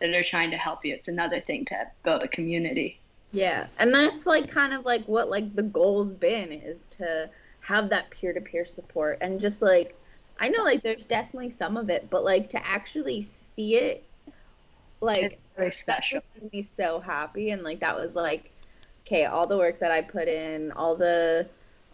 that 0.00 0.14
are 0.14 0.22
trying 0.22 0.50
to 0.50 0.56
help 0.56 0.84
you. 0.84 0.94
It's 0.94 1.08
another 1.08 1.40
thing 1.40 1.64
to 1.66 1.86
build 2.04 2.22
a 2.22 2.28
community. 2.28 2.98
Yeah, 3.32 3.66
and 3.78 3.92
that's 3.92 4.26
like 4.26 4.50
kind 4.50 4.72
of 4.72 4.84
like 4.84 5.04
what 5.04 5.28
like 5.28 5.54
the 5.54 5.62
goal's 5.62 6.12
been 6.12 6.52
is 6.52 6.86
to 6.98 7.28
have 7.60 7.90
that 7.90 8.10
peer 8.10 8.32
to 8.32 8.40
peer 8.40 8.64
support 8.64 9.18
and 9.20 9.38
just 9.38 9.60
like 9.60 9.94
I 10.40 10.48
know 10.48 10.62
like 10.62 10.82
there's 10.82 11.04
definitely 11.04 11.50
some 11.50 11.76
of 11.76 11.90
it, 11.90 12.08
but 12.08 12.24
like 12.24 12.48
to 12.50 12.66
actually 12.66 13.22
see 13.22 13.76
it 13.76 14.04
like 15.00 15.18
it's 15.18 15.36
very 15.56 15.70
special. 15.70 16.20
Made 16.40 16.52
me 16.52 16.62
so 16.62 17.00
happy 17.00 17.50
and 17.50 17.62
like 17.62 17.80
that 17.80 17.96
was 17.96 18.14
like 18.14 18.50
okay, 19.06 19.24
all 19.24 19.46
the 19.46 19.56
work 19.56 19.78
that 19.80 19.90
I 19.90 20.02
put 20.02 20.28
in, 20.28 20.72
all 20.72 20.94
the 20.94 21.46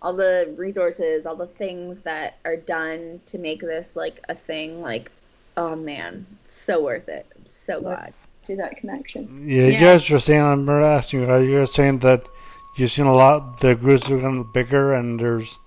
all 0.02 0.12
the 0.12 0.52
resources, 0.56 1.24
all 1.26 1.36
the 1.36 1.46
things 1.46 2.00
that 2.00 2.38
are 2.44 2.56
done 2.56 3.20
to 3.26 3.38
make 3.38 3.60
this 3.60 3.96
like 3.96 4.20
a 4.28 4.34
thing, 4.34 4.82
like 4.82 5.10
oh 5.56 5.76
man, 5.76 6.26
so 6.46 6.82
worth 6.82 7.08
it. 7.08 7.26
I'm 7.34 7.46
so 7.46 7.80
glad. 7.80 8.12
See 8.42 8.54
that 8.56 8.76
connection. 8.76 9.48
Yeah, 9.48 9.62
yeah, 9.62 9.68
you 9.68 9.78
guys 9.78 10.10
were 10.10 10.18
saying 10.18 10.40
I 10.40 10.50
remember 10.50 10.82
asking 10.82 11.22
you, 11.22 11.36
you 11.38 11.56
were 11.56 11.66
saying 11.66 12.00
that 12.00 12.28
you've 12.76 12.90
seen 12.90 13.06
a 13.06 13.14
lot 13.14 13.60
the 13.60 13.74
groups 13.74 14.10
are 14.10 14.16
getting 14.16 14.50
bigger 14.52 14.94
and 14.94 15.18
there's 15.18 15.58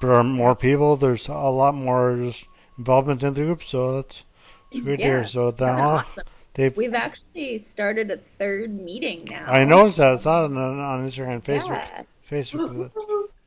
there 0.00 0.14
are 0.14 0.24
more 0.24 0.54
people. 0.54 0.96
There's 0.96 1.28
a 1.28 1.34
lot 1.34 1.74
more 1.74 2.16
just 2.16 2.46
involvement 2.78 3.22
in 3.22 3.34
the 3.34 3.42
group, 3.42 3.62
so 3.62 3.96
that's, 3.96 4.24
that's 4.72 4.84
great 4.84 5.00
yeah, 5.00 5.06
to 5.06 5.12
hear. 5.12 5.26
So 5.26 5.50
then, 5.50 5.68
uh, 5.68 5.78
awesome. 5.78 6.24
they've 6.54 6.76
we've 6.76 6.94
actually 6.94 7.58
started 7.58 8.10
a 8.10 8.18
third 8.38 8.72
meeting 8.72 9.26
now. 9.30 9.46
I 9.46 9.64
noticed 9.64 9.98
that. 9.98 10.14
It's 10.14 10.26
on 10.26 10.56
on 10.56 11.06
Instagram, 11.06 11.42
Facebook, 11.42 11.68
yeah. 11.68 12.02
Facebook. 12.28 12.92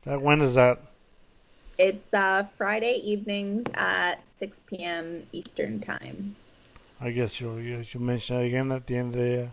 that 0.04 0.20
when 0.20 0.40
is 0.40 0.54
that? 0.54 0.80
It's 1.78 2.12
uh, 2.12 2.44
Friday 2.56 3.00
evenings 3.04 3.64
at 3.74 4.16
6 4.40 4.60
p.m. 4.66 5.22
Eastern 5.30 5.80
time. 5.80 6.34
I 7.00 7.12
guess 7.12 7.40
you'll 7.40 7.60
you'll 7.60 8.02
mention 8.02 8.36
that 8.36 8.42
again 8.42 8.72
at 8.72 8.88
the 8.88 8.96
end 8.96 9.14
of 9.14 9.20
the 9.20 9.44
uh, 9.44 9.48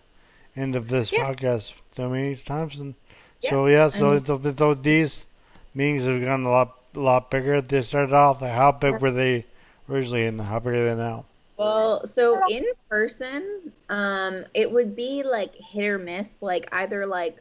end 0.56 0.76
of 0.76 0.88
this 0.88 1.12
yeah. 1.12 1.32
podcast 1.32 1.76
so 1.92 2.10
many 2.10 2.36
times, 2.36 2.80
and 2.80 2.96
yeah. 3.42 3.50
so 3.52 3.68
yeah, 3.68 3.90
so 3.90 4.14
and, 4.14 4.84
these 4.84 5.28
meetings 5.76 6.06
have 6.06 6.20
gotten 6.20 6.46
a 6.46 6.50
lot 6.50 6.80
a 6.96 7.00
lot 7.00 7.30
bigger. 7.30 7.62
They 7.62 7.84
started 7.84 8.14
off. 8.14 8.40
How 8.40 8.72
big 8.72 9.00
were 9.00 9.12
they 9.12 9.46
originally, 9.88 10.26
and 10.26 10.42
how 10.42 10.58
big 10.58 10.74
are 10.74 10.86
they 10.86 10.96
now? 10.96 11.26
Well, 11.58 12.08
so 12.08 12.42
in 12.50 12.66
person, 12.90 13.72
um, 13.90 14.46
it 14.56 14.72
would 14.72 14.96
be 14.96 15.22
like 15.22 15.54
hit 15.54 15.86
or 15.86 16.00
miss. 16.00 16.38
Like 16.42 16.68
either 16.72 17.06
like 17.06 17.38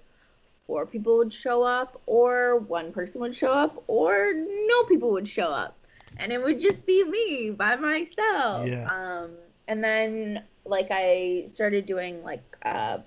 four 0.66 0.87
people 0.87 1.18
would 1.18 1.33
show 1.33 1.62
up, 1.62 2.00
or 2.07 2.59
one 2.59 2.92
person 2.92 3.20
would 3.20 3.37
show 3.37 3.50
up, 3.50 3.83
or 3.87 4.33
no 4.35 4.83
people 4.85 5.12
would 5.12 5.29
show 5.29 5.48
up, 5.48 5.77
and 6.16 6.33
it 6.33 6.42
would 6.42 6.59
just 6.59 6.87
be 6.87 7.05
me 7.05 7.50
by 7.50 7.77
myself. 7.77 8.66
Yeah. 8.66 8.88
Um, 8.90 9.33
and 9.68 9.83
then 9.83 10.42
like 10.64 10.88
I 10.90 11.44
started 11.46 11.87
doing 11.87 12.22
like 12.22 12.42
uh, 12.64 12.98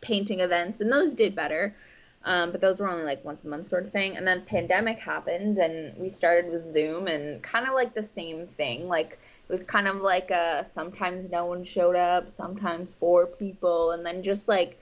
painting 0.00 0.40
events, 0.40 0.80
and 0.80 0.92
those 0.92 1.14
did 1.14 1.34
better. 1.34 1.74
Um, 2.24 2.52
but 2.52 2.60
those 2.60 2.80
were 2.80 2.88
only 2.88 3.04
like 3.04 3.24
once 3.24 3.44
a 3.44 3.48
month 3.48 3.68
sort 3.68 3.86
of 3.86 3.92
thing. 3.92 4.16
And 4.16 4.26
then 4.28 4.42
pandemic 4.42 4.98
happened 4.98 5.58
and 5.58 5.96
we 5.96 6.10
started 6.10 6.52
with 6.52 6.70
Zoom 6.70 7.06
and 7.06 7.42
kind 7.42 7.66
of 7.66 7.72
like 7.72 7.94
the 7.94 8.02
same 8.02 8.46
thing. 8.46 8.88
Like 8.88 9.12
it 9.12 9.52
was 9.52 9.64
kind 9.64 9.88
of 9.88 9.96
like 10.02 10.30
a 10.30 10.66
sometimes 10.70 11.30
no 11.30 11.46
one 11.46 11.64
showed 11.64 11.96
up, 11.96 12.30
sometimes 12.30 12.94
four 13.00 13.26
people, 13.26 13.92
and 13.92 14.04
then 14.04 14.22
just 14.22 14.48
like 14.48 14.78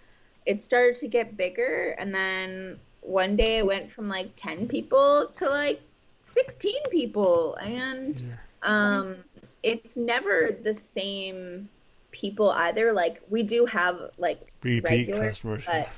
it 0.46 0.62
started 0.62 0.96
to 1.00 1.08
get 1.08 1.36
bigger. 1.36 1.94
And 1.98 2.14
then 2.14 2.78
one 3.00 3.36
day 3.36 3.58
it 3.58 3.66
went 3.66 3.90
from 3.90 4.08
like 4.08 4.30
10 4.36 4.68
people 4.68 5.28
to 5.34 5.48
like 5.48 5.80
16 6.22 6.74
people. 6.90 7.56
And 7.56 8.22
um, 8.62 9.16
it's 9.62 9.96
never 9.96 10.56
the 10.62 10.74
same 10.74 11.68
people 12.10 12.50
either. 12.50 12.92
Like 12.92 13.20
we 13.28 13.42
do 13.42 13.66
have 13.66 14.10
like 14.18 14.52
repeat 14.62 14.84
regular, 14.84 15.28
customers. 15.28 15.64
But 15.66 15.88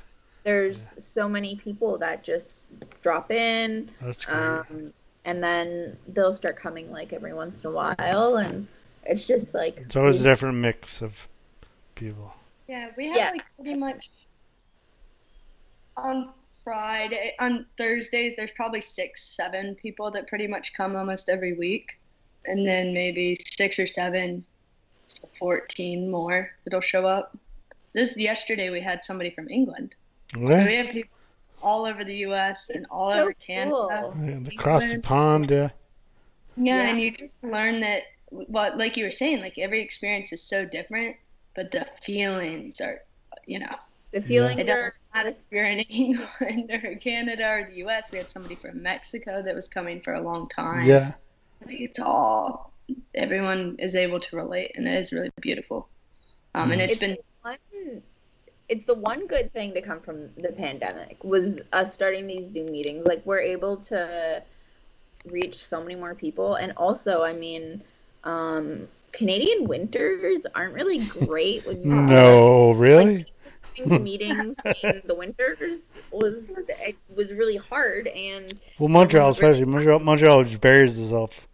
there's 0.43 0.83
yeah. 0.83 1.03
so 1.03 1.29
many 1.29 1.55
people 1.55 1.97
that 1.99 2.23
just 2.23 2.67
drop 3.01 3.31
in. 3.31 3.89
That's 4.01 4.25
great. 4.25 4.37
Um, 4.37 4.93
and 5.25 5.43
then 5.43 5.97
they'll 6.07 6.33
start 6.33 6.55
coming 6.55 6.91
like 6.91 7.13
every 7.13 7.33
once 7.33 7.63
in 7.63 7.69
a 7.69 7.73
while, 7.73 8.37
and 8.37 8.67
it's 9.03 9.27
just 9.27 9.53
like 9.53 9.77
it's 9.77 9.95
always 9.95 10.21
a 10.21 10.23
different 10.23 10.57
mix 10.57 11.01
of 11.01 11.27
people. 11.95 12.33
Yeah, 12.67 12.89
we 12.97 13.07
have 13.07 13.15
yeah. 13.15 13.31
like 13.31 13.45
pretty 13.55 13.75
much 13.75 14.09
on 15.97 16.29
Friday, 16.63 17.33
on 17.39 17.65
Thursdays. 17.77 18.35
There's 18.35 18.51
probably 18.51 18.81
six, 18.81 19.23
seven 19.35 19.75
people 19.75 20.11
that 20.11 20.27
pretty 20.27 20.47
much 20.47 20.73
come 20.73 20.95
almost 20.95 21.29
every 21.29 21.53
week. 21.53 21.97
and 22.45 22.67
then 22.67 22.91
maybe 22.93 23.35
six 23.35 23.77
or 23.77 23.85
seven, 23.85 24.43
14 25.39 26.09
more 26.09 26.49
that'll 26.63 26.81
show 26.81 27.05
up. 27.05 27.37
This 27.93 28.15
yesterday 28.15 28.69
we 28.71 28.79
had 28.81 29.03
somebody 29.03 29.29
from 29.29 29.47
England. 29.49 29.95
So 30.33 30.39
we 30.39 30.75
have 30.75 30.89
people 30.89 31.11
all 31.61 31.85
over 31.85 32.03
the 32.03 32.15
U.S. 32.27 32.69
and 32.73 32.87
all 32.89 33.11
So 33.11 33.19
over 33.21 33.33
Canada. 33.33 33.71
cool. 33.71 34.11
And 34.13 34.47
across 34.47 34.91
the 34.91 34.99
pond, 34.99 35.51
yeah. 35.51 35.69
Yeah, 36.57 36.77
Yeah. 36.77 36.89
and 36.89 36.99
you 37.01 37.11
just 37.11 37.35
learn 37.43 37.79
that, 37.81 38.03
well, 38.31 38.75
like 38.77 38.97
you 38.97 39.05
were 39.05 39.11
saying, 39.11 39.41
like 39.41 39.59
every 39.59 39.81
experience 39.81 40.31
is 40.33 40.41
so 40.41 40.65
different, 40.65 41.15
but 41.55 41.71
the 41.71 41.85
feelings 42.03 42.81
are, 42.81 43.01
you 43.45 43.59
know, 43.59 43.75
The 44.13 44.21
feelings 44.21 44.61
it 44.61 44.69
are 44.69 44.95
doesn't 45.13 45.51
matter 45.51 45.63
if 45.63 45.79
in 45.79 45.79
England 45.79 46.71
or 46.83 46.95
Canada 46.95 47.47
or 47.47 47.67
the 47.69 47.77
U.S. 47.77 48.11
We 48.11 48.17
had 48.17 48.29
somebody 48.29 48.55
from 48.55 48.81
Mexico 48.81 49.41
that 49.41 49.55
was 49.55 49.67
coming 49.67 50.01
for 50.01 50.13
a 50.13 50.21
long 50.21 50.47
time. 50.49 50.85
Yeah. 50.85 51.13
Like, 51.65 51.79
it's 51.79 51.99
all 51.99 52.71
everyone 53.15 53.75
is 53.79 53.95
able 53.95 54.19
to 54.19 54.35
relate, 54.35 54.71
and 54.75 54.87
it 54.87 54.95
is 54.99 55.11
really 55.11 55.31
beautiful. 55.41 55.87
Um, 56.55 56.71
and 56.71 56.81
it's 56.81 56.93
It's 56.93 56.99
been 56.99 57.17
one 57.41 57.57
it's 58.69 58.85
the 58.85 58.93
one 58.93 59.27
good 59.27 59.51
thing 59.51 59.73
to 59.73 59.81
come 59.81 59.99
from 59.99 60.29
the 60.37 60.53
pandemic 60.53 61.21
was 61.25 61.59
us 61.73 61.93
starting 61.93 62.25
these 62.25 62.53
Zoom 62.53 62.71
meetings. 62.71 63.05
Like 63.05 63.21
we're 63.25 63.41
able 63.41 63.77
to 63.77 64.41
reach 65.25 65.57
so 65.57 65.81
many 65.81 65.95
more 65.95 66.15
people, 66.15 66.55
and 66.55 66.71
also, 66.77 67.21
I 67.21 67.33
mean, 67.33 67.81
um, 68.23 68.87
Canadian 69.11 69.67
winters 69.67 70.45
aren't 70.55 70.73
really 70.73 70.99
great 70.99 71.65
when 71.65 71.83
you're 71.83 71.95
No, 72.01 72.71
really? 72.71 73.25
going 73.89 73.99
to 73.99 74.03
meetings 74.03 74.55
in 74.83 75.01
the 75.05 75.15
winters 75.15 75.91
was 76.11 76.49
it 76.79 76.95
was 77.15 77.33
really 77.33 77.57
hard 77.57 78.07
and 78.07 78.59
Well, 78.79 78.89
Montreal, 78.89 79.29
especially 79.29 79.65
Montreal, 79.65 79.99
Montreal 79.99 80.43
just 80.43 80.61
buries 80.61 80.99
itself. 80.99 81.47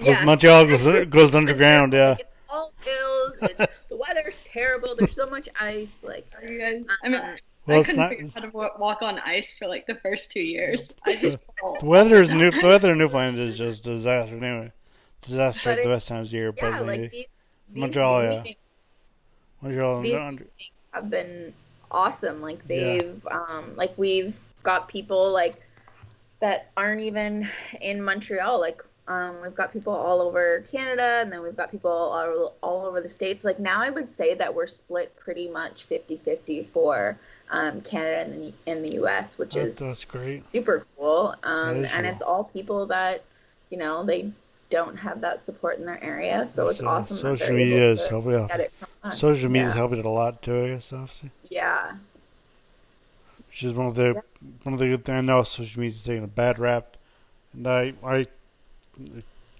yeah 0.00 0.24
Montreal 0.24 0.66
goes 0.66 1.06
goes 1.06 1.34
underground. 1.34 1.92
Yeah. 1.92 2.16
it's 2.18 2.28
all 2.48 2.72
hills 2.80 3.36
and 3.42 3.68
the 3.88 3.96
weather's 3.96 4.40
terrible 4.44 4.94
there's 4.98 5.14
so 5.14 5.28
much 5.28 5.48
ice 5.60 5.92
like 6.02 6.30
you 6.48 6.58
guys, 6.58 6.82
I 7.04 7.08
mean, 7.08 7.20
um, 7.20 7.36
Well, 7.66 7.80
I 7.80 7.82
couldn't 7.84 8.00
not. 8.00 8.10
figure 8.10 8.26
out 8.26 8.32
how 8.34 8.40
to 8.70 8.78
walk 8.80 9.02
on 9.02 9.18
ice 9.20 9.52
for 9.56 9.66
like 9.68 9.86
the 9.86 9.94
first 9.96 10.30
two 10.32 10.40
years. 10.42 10.92
I 11.04 11.16
just 11.16 11.38
The 11.80 11.86
weather 11.86 12.16
is 12.22 12.30
new. 12.30 12.50
The 12.50 12.66
weather 12.66 12.92
in 12.92 12.98
Newfoundland 12.98 13.38
is 13.38 13.58
just 13.58 13.84
disaster 13.84 14.34
anyway. 14.36 14.72
Disaster 15.22 15.68
But 15.70 15.78
at 15.78 15.84
the 15.84 15.90
best 15.90 16.08
times 16.08 16.28
of 16.28 16.32
year. 16.32 16.52
yeah 16.56 16.70
But 16.78 16.86
like 16.86 17.00
these, 17.00 17.10
these 17.12 17.26
Montreal, 17.74 18.22
yeah. 18.22 18.28
meetings 18.38 18.56
Montreal, 19.60 20.00
these 20.02 20.14
under- 20.14 20.46
have 20.92 21.10
been 21.10 21.52
awesome. 21.90 22.40
Like 22.40 22.66
they've 22.66 23.26
um 23.30 23.72
like 23.76 23.96
we've 23.96 24.38
got 24.62 24.88
people 24.88 25.30
like 25.32 25.56
that 26.40 26.70
aren't 26.76 27.00
even 27.00 27.48
in 27.80 28.02
Montreal. 28.02 28.60
Like 28.60 28.82
um 29.08 29.40
we've 29.42 29.54
got 29.54 29.72
people 29.72 29.92
all 29.92 30.20
over 30.20 30.64
Canada 30.70 31.20
and 31.20 31.32
then 31.32 31.42
we've 31.42 31.56
got 31.56 31.70
people 31.70 31.90
all, 31.90 32.54
all 32.62 32.86
over 32.86 33.00
the 33.00 33.08
states. 33.08 33.44
Like 33.44 33.58
now 33.58 33.80
I 33.80 33.90
would 33.90 34.10
say 34.10 34.34
that 34.34 34.54
we're 34.54 34.66
split 34.66 35.14
pretty 35.16 35.48
much 35.48 35.88
50-50 35.88 36.66
for 36.66 37.18
um 37.50 37.80
Canada 37.80 38.20
and 38.20 38.42
the, 38.44 38.52
and 38.70 38.84
the 38.84 39.02
US, 39.02 39.38
which 39.38 39.54
that, 39.54 39.60
is 39.60 39.76
that's 39.76 40.04
great. 40.04 40.48
super 40.50 40.86
cool. 40.96 41.34
Um 41.42 41.84
and 41.84 41.86
cool. 41.86 42.04
it's 42.04 42.22
all 42.22 42.44
people 42.44 42.86
that 42.86 43.24
you 43.70 43.78
know, 43.78 44.04
they 44.04 44.30
don't 44.70 44.96
have 44.96 45.20
that 45.20 45.42
support 45.42 45.78
in 45.78 45.84
their 45.86 46.02
area, 46.02 46.46
so 46.46 46.68
it's 46.68 46.78
So, 46.78 46.86
awesome. 46.88 47.16
social 47.18 47.52
media 47.54 47.90
is 47.92 48.06
helping. 48.08 48.34
out. 48.34 48.50
Social 49.12 49.50
media 49.50 49.68
is 49.68 49.74
helping 49.74 49.98
it 49.98 50.04
a 50.04 50.08
lot 50.10 50.42
too. 50.42 50.64
I 50.64 50.68
guess 50.68 50.92
obviously, 50.92 51.30
Yeah. 51.48 51.92
which 53.48 53.62
is 53.64 53.72
one 53.74 53.86
of 53.88 53.94
the 53.96 54.22
one 54.62 54.72
of 54.74 54.78
the 54.80 54.86
good 54.88 55.04
things. 55.04 55.16
I 55.18 55.20
know 55.22 55.42
social 55.42 55.80
media 55.80 55.94
is 55.96 56.02
taking 56.02 56.24
a 56.24 56.28
bad 56.28 56.58
rap, 56.58 56.96
and 57.52 57.66
I 57.66 57.94
I 58.04 58.26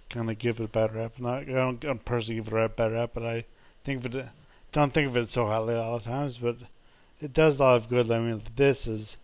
kind 0.09 0.31
of 0.31 0.39
give 0.39 0.61
it 0.61 0.65
a 0.65 0.69
bad 0.69 0.95
rap. 0.95 1.13
Not 1.19 1.39
I 1.43 1.45
don't, 1.45 1.85
I 1.85 1.89
don't 1.89 2.05
personally 2.05 2.41
give 2.41 2.53
it 2.53 2.57
a 2.65 2.69
bad 2.69 2.93
rap, 2.93 3.11
but 3.15 3.25
I 3.25 3.45
think 3.85 4.05
of 4.05 4.15
it. 4.15 4.27
Don't 4.73 4.93
think 4.93 5.09
of 5.09 5.17
it 5.17 5.29
so 5.29 5.47
highly 5.47 5.75
all 5.75 5.99
the 5.99 6.05
times, 6.05 6.39
but 6.39 6.57
it 7.21 7.33
does 7.33 7.59
a 7.59 7.63
lot 7.65 7.77
of 7.77 7.89
good. 7.89 8.11
I 8.11 8.21
mean, 8.21 8.41
this 8.57 8.87
is 8.87 9.17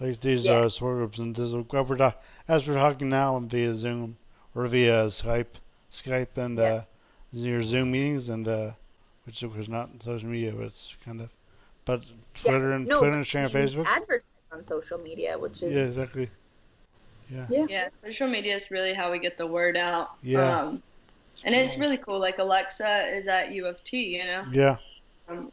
like 0.00 0.20
these 0.20 0.46
Yeah. 0.46 0.52
uh, 0.54 0.68
support 0.68 0.96
groups, 0.96 1.18
and 1.18 1.36
this 1.36 1.48
is 1.48 1.54
what 1.54 1.88
we're 1.88 2.14
as 2.48 2.66
we're 2.66 2.74
talking 2.74 3.08
now 3.08 3.38
via 3.38 3.74
Zoom 3.74 4.16
or 4.54 4.66
via 4.66 5.06
Skype, 5.06 5.54
Skype 5.90 6.36
and 6.36 6.58
Yeah. 6.58 6.64
uh, 6.64 6.84
your 7.32 7.62
Zoom 7.62 7.90
meetings, 7.92 8.28
and 8.28 8.46
uh, 8.46 8.72
which 9.24 9.42
of 9.42 9.52
course 9.54 9.68
not 9.68 9.88
social 10.02 10.28
media, 10.28 10.52
but 10.52 10.66
it's 10.66 10.96
kind 11.04 11.20
of, 11.20 11.30
but 11.84 12.04
Twitter 12.34 12.72
and 12.72 12.86
no, 12.86 12.98
Twitter, 12.98 13.18
but 13.18 13.26
Instagram, 13.26 13.54
we 13.54 13.60
Facebook. 13.60 13.86
Advertise 13.86 14.22
on 14.52 14.66
social 14.66 14.98
media, 14.98 15.38
which 15.38 15.62
is 15.62 15.72
Yeah, 15.72 15.82
exactly. 15.82 16.30
Yeah. 17.30 17.46
yeah. 17.48 17.66
yeah, 17.68 17.88
social 18.02 18.28
media 18.28 18.54
is 18.54 18.70
really 18.70 18.92
how 18.92 19.10
we 19.10 19.18
get 19.18 19.38
the 19.38 19.46
word 19.46 19.76
out. 19.78 20.10
Yeah. 20.22 20.60
Um, 20.60 20.82
and 21.44 21.54
it's 21.54 21.78
really 21.78 21.96
cool. 21.96 22.18
Like 22.20 22.38
Alexa 22.38 23.16
is 23.16 23.26
at 23.26 23.52
U 23.52 23.66
of 23.66 23.82
T, 23.84 24.18
you 24.18 24.24
know. 24.24 24.44
Yeah. 24.52 24.76
Um, 25.28 25.50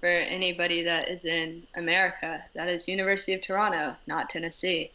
for 0.00 0.06
anybody 0.06 0.82
that 0.82 1.08
is 1.08 1.24
in 1.24 1.62
America, 1.76 2.42
that 2.54 2.68
is 2.68 2.88
University 2.88 3.34
of 3.34 3.40
Toronto, 3.42 3.94
not 4.06 4.28
Tennessee. 4.30 4.90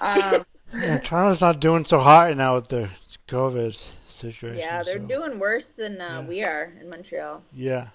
Um, 0.00 0.44
yeah. 0.74 0.98
Toronto's 0.98 1.40
not 1.40 1.60
doing 1.60 1.84
so 1.84 2.00
hot 2.00 2.24
right 2.28 2.36
now 2.36 2.54
with 2.54 2.68
the 2.68 2.88
COVID 3.26 3.78
situation. 4.08 4.58
Yeah, 4.58 4.82
they're 4.82 4.98
so, 4.98 5.06
doing 5.06 5.38
worse 5.38 5.68
than 5.68 6.00
uh, 6.00 6.20
Yeah. 6.22 6.28
we 6.28 6.42
are 6.42 6.72
in 6.80 6.90
Montreal. 6.90 7.42
Yeah. 7.52 7.88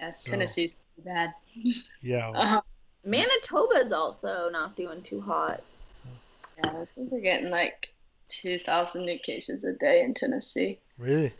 yeah, 0.00 0.12
So- 0.12 0.30
Tennessee's 0.30 0.76
bad. 1.04 1.32
Yeah. 2.02 2.30
Uh, 2.34 2.60
Manitoba's 3.06 3.92
also 3.92 4.48
not 4.50 4.76
doing 4.76 5.02
too 5.02 5.20
hot. 5.20 5.62
yeah, 6.56 6.70
I 6.70 6.86
think 6.94 7.12
we're 7.12 7.20
getting 7.20 7.50
like 7.50 7.92
2,000 8.30 9.04
new 9.04 9.18
cases 9.18 9.62
a 9.64 9.72
day 9.74 10.02
in 10.02 10.14
Tennessee. 10.14 10.78
Really? 10.98 11.32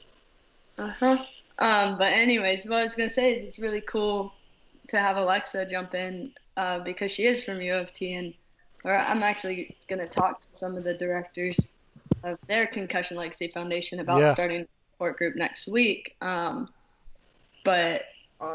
Uh 0.76 0.88
huh. 0.88 1.18
Um, 1.58 1.96
but 1.96 2.12
anyways, 2.12 2.66
what 2.66 2.80
I 2.80 2.82
was 2.82 2.94
gonna 2.94 3.08
say 3.08 3.34
is 3.34 3.44
it's 3.44 3.58
really 3.58 3.80
cool 3.80 4.32
to 4.88 4.98
have 4.98 5.16
Alexa 5.16 5.64
jump 5.66 5.94
in 5.94 6.32
uh, 6.58 6.80
because 6.80 7.10
she 7.10 7.24
is 7.24 7.42
from 7.42 7.62
U 7.62 7.72
of 7.74 7.92
T, 7.94 8.12
and 8.14 8.34
or 8.84 8.94
I'm 8.94 9.22
actually 9.22 9.76
gonna 9.88 10.06
talk 10.06 10.40
to 10.42 10.46
some 10.52 10.76
of 10.76 10.84
the 10.84 10.94
directors 10.94 11.58
of 12.22 12.38
their 12.48 12.66
Concussion 12.66 13.16
Legacy 13.16 13.48
Foundation 13.48 14.00
about 14.00 14.20
Yeah. 14.20 14.34
starting 14.34 14.62
a 14.62 14.66
support 14.92 15.16
group 15.16 15.36
next 15.36 15.66
week. 15.68 16.14
Um, 16.20 16.68
but 17.64 18.02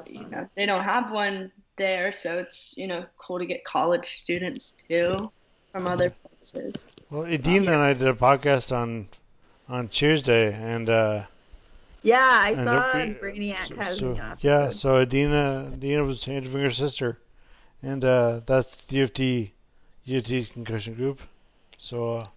you 0.08 0.26
know 0.30 0.48
they 0.56 0.66
don't 0.68 0.84
have 0.84 1.12
one 1.12 1.52
there, 1.78 2.12
so 2.12 2.38
it's 2.38 2.74
you 2.78 2.88
know 2.88 3.06
cool 3.18 3.40
to 3.40 3.46
get 3.46 3.64
college 3.64 4.06
students 4.18 4.72
too 4.88 5.32
from 5.72 5.88
other 5.88 6.12
places. 6.40 6.94
Well, 7.10 7.24
Edina 7.26 7.72
and 7.74 7.82
I 7.82 7.94
did 7.94 8.08
a 8.08 8.14
podcast 8.14 8.76
on 8.76 9.08
on 9.68 9.88
Tuesday, 9.88 10.54
and 10.54 10.90
uh, 10.90 11.26
Yeah, 12.02 12.18
I 12.22 12.50
And 12.52 12.58
saw 12.64 12.92
they're 12.94 13.16
Brainiac 13.16 13.68
so, 13.68 13.76
has 13.76 13.98
so- 13.98 14.20
yeah. 14.42 14.70
So 14.72 14.98
Edina, 14.98 15.72
Edina 15.74 16.04
was 16.04 16.28
interviewing 16.28 16.66
her 16.66 16.72
sister, 16.72 17.20
and 17.82 18.04
uh, 18.06 18.42
that's 18.46 18.86
the 18.86 18.98
U 18.98 19.04
of 19.04 19.14
T 19.14 19.54
U 20.10 20.18
of 20.18 20.26
T 20.26 20.43
concussion 20.43 20.95
group. 20.95 21.22
So 21.78 22.18
uh, 22.18 22.28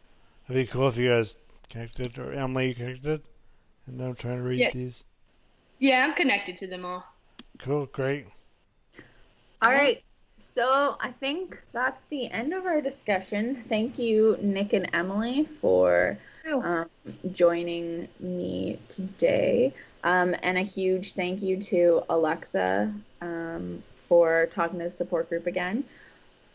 it'd 0.46 0.66
be 0.66 0.70
cool 0.70 0.88
if 0.88 0.98
you 0.98 1.08
guys 1.08 1.38
connected 1.70 2.18
or 2.18 2.32
Emily 2.32 2.68
you 2.68 2.74
connected, 2.74 3.22
and 3.86 4.00
I'm 4.00 4.14
trying 4.14 4.36
to 4.36 4.42
read 4.42 4.60
Yeah. 4.60 4.70
these. 4.72 5.04
Yeah, 5.78 6.04
I'm 6.04 6.12
connected 6.12 6.56
to 6.58 6.66
them 6.66 6.84
all. 6.84 7.02
Cool, 7.58 7.86
great. 7.86 8.26
All 9.62 9.72
right. 9.72 10.02
So 10.42 10.96
I 11.00 11.12
think 11.12 11.62
that's 11.72 12.02
the 12.10 12.30
end 12.30 12.52
of 12.52 12.66
our 12.66 12.82
discussion. 12.82 13.64
Thank 13.70 13.98
you, 13.98 14.36
Nick 14.42 14.74
and 14.74 14.90
Emily, 14.92 15.48
for 15.62 16.18
um, 16.52 16.90
joining 17.32 18.06
me 18.20 18.78
today. 18.90 19.72
Um, 20.04 20.34
and 20.42 20.58
a 20.58 20.62
huge 20.62 21.14
thank 21.14 21.40
you 21.40 21.56
to 21.62 22.02
Alexa 22.10 22.92
um, 23.22 23.82
for 24.08 24.46
talking 24.52 24.78
to 24.80 24.84
the 24.84 24.90
support 24.90 25.30
group 25.30 25.46
again. 25.46 25.84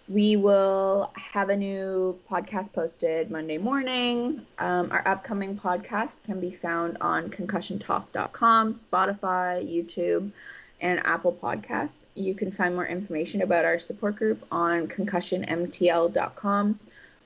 We 0.10 0.38
will 0.38 1.12
have 1.16 1.50
a 1.50 1.56
new 1.56 2.18
podcast 2.32 2.72
posted 2.72 3.30
Monday 3.30 3.58
morning. 3.58 4.46
Um, 4.58 4.90
our 4.90 5.06
upcoming 5.06 5.58
podcast 5.58 6.24
can 6.24 6.40
be 6.40 6.52
found 6.52 6.98
on 7.02 7.30
concussiontalk.com, 7.30 8.76
Spotify, 8.76 9.70
YouTube, 9.70 10.32
and 10.80 11.06
Apple 11.06 11.34
Podcasts. 11.34 12.06
You 12.16 12.34
can 12.36 12.54
find 12.54 12.74
more 12.74 12.86
information 12.86 13.42
about 13.42 13.66
our 13.66 13.80
support 13.80 14.16
group 14.16 14.46
on 14.50 14.88
concussionmtl.com. 14.88 16.80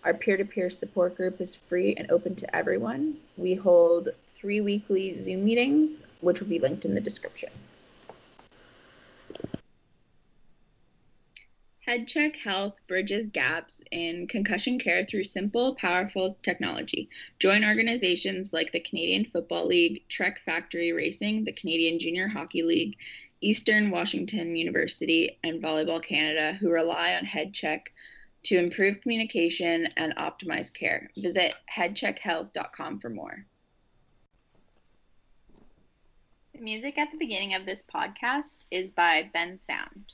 Our 0.04 0.14
peer 0.16 0.38
to 0.38 0.46
peer 0.46 0.72
support 0.72 1.16
group 1.16 1.40
is 1.40 1.54
free 1.54 1.94
and 1.96 2.10
open 2.10 2.34
to 2.38 2.56
everyone. 2.56 3.18
We 3.38 3.54
hold 3.54 4.10
three 4.36 4.62
weekly 4.62 5.24
Zoom 5.24 5.46
meetings, 5.46 6.02
which 6.22 6.40
will 6.40 6.48
be 6.48 6.58
linked 6.58 6.86
in 6.86 6.96
the 6.96 7.02
description. 7.02 7.52
HeadCheck 11.92 12.38
Health 12.38 12.76
bridges 12.88 13.26
gaps 13.26 13.84
in 13.92 14.26
concussion 14.26 14.80
care 14.80 15.06
through 15.06 15.26
simple, 15.26 15.76
powerful 15.76 16.38
technology. 16.42 17.10
Join 17.38 17.66
organizations 17.66 18.54
like 18.54 18.72
the 18.72 18.80
Canadian 18.80 19.26
Football 19.26 19.68
League, 19.68 20.08
Trek 20.08 20.40
Factory 20.46 20.94
Racing, 20.94 21.44
the 21.44 21.52
Canadian 21.52 22.00
Junior 22.00 22.30
Hockey 22.30 22.64
League, 22.64 22.96
Eastern 23.42 23.92
Washington 23.92 24.56
University, 24.56 25.38
and 25.44 25.62
Volleyball 25.62 26.02
Canada, 26.02 26.54
who 26.54 26.70
rely 26.70 27.16
on 27.16 27.26
HeadCheck 27.26 27.88
to 28.44 28.58
improve 28.58 29.02
communication 29.02 29.90
and 29.98 30.16
optimize 30.16 30.74
care. 30.74 31.10
Visit 31.18 31.54
headcheckhealth.com 31.70 33.00
for 33.00 33.10
more. 33.10 33.46
The 36.54 36.62
music 36.62 36.98
at 36.98 37.12
the 37.12 37.18
beginning 37.18 37.54
of 37.54 37.66
this 37.66 37.84
podcast 37.94 38.56
is 38.72 38.92
by 38.92 39.30
Bensound. 39.36 40.14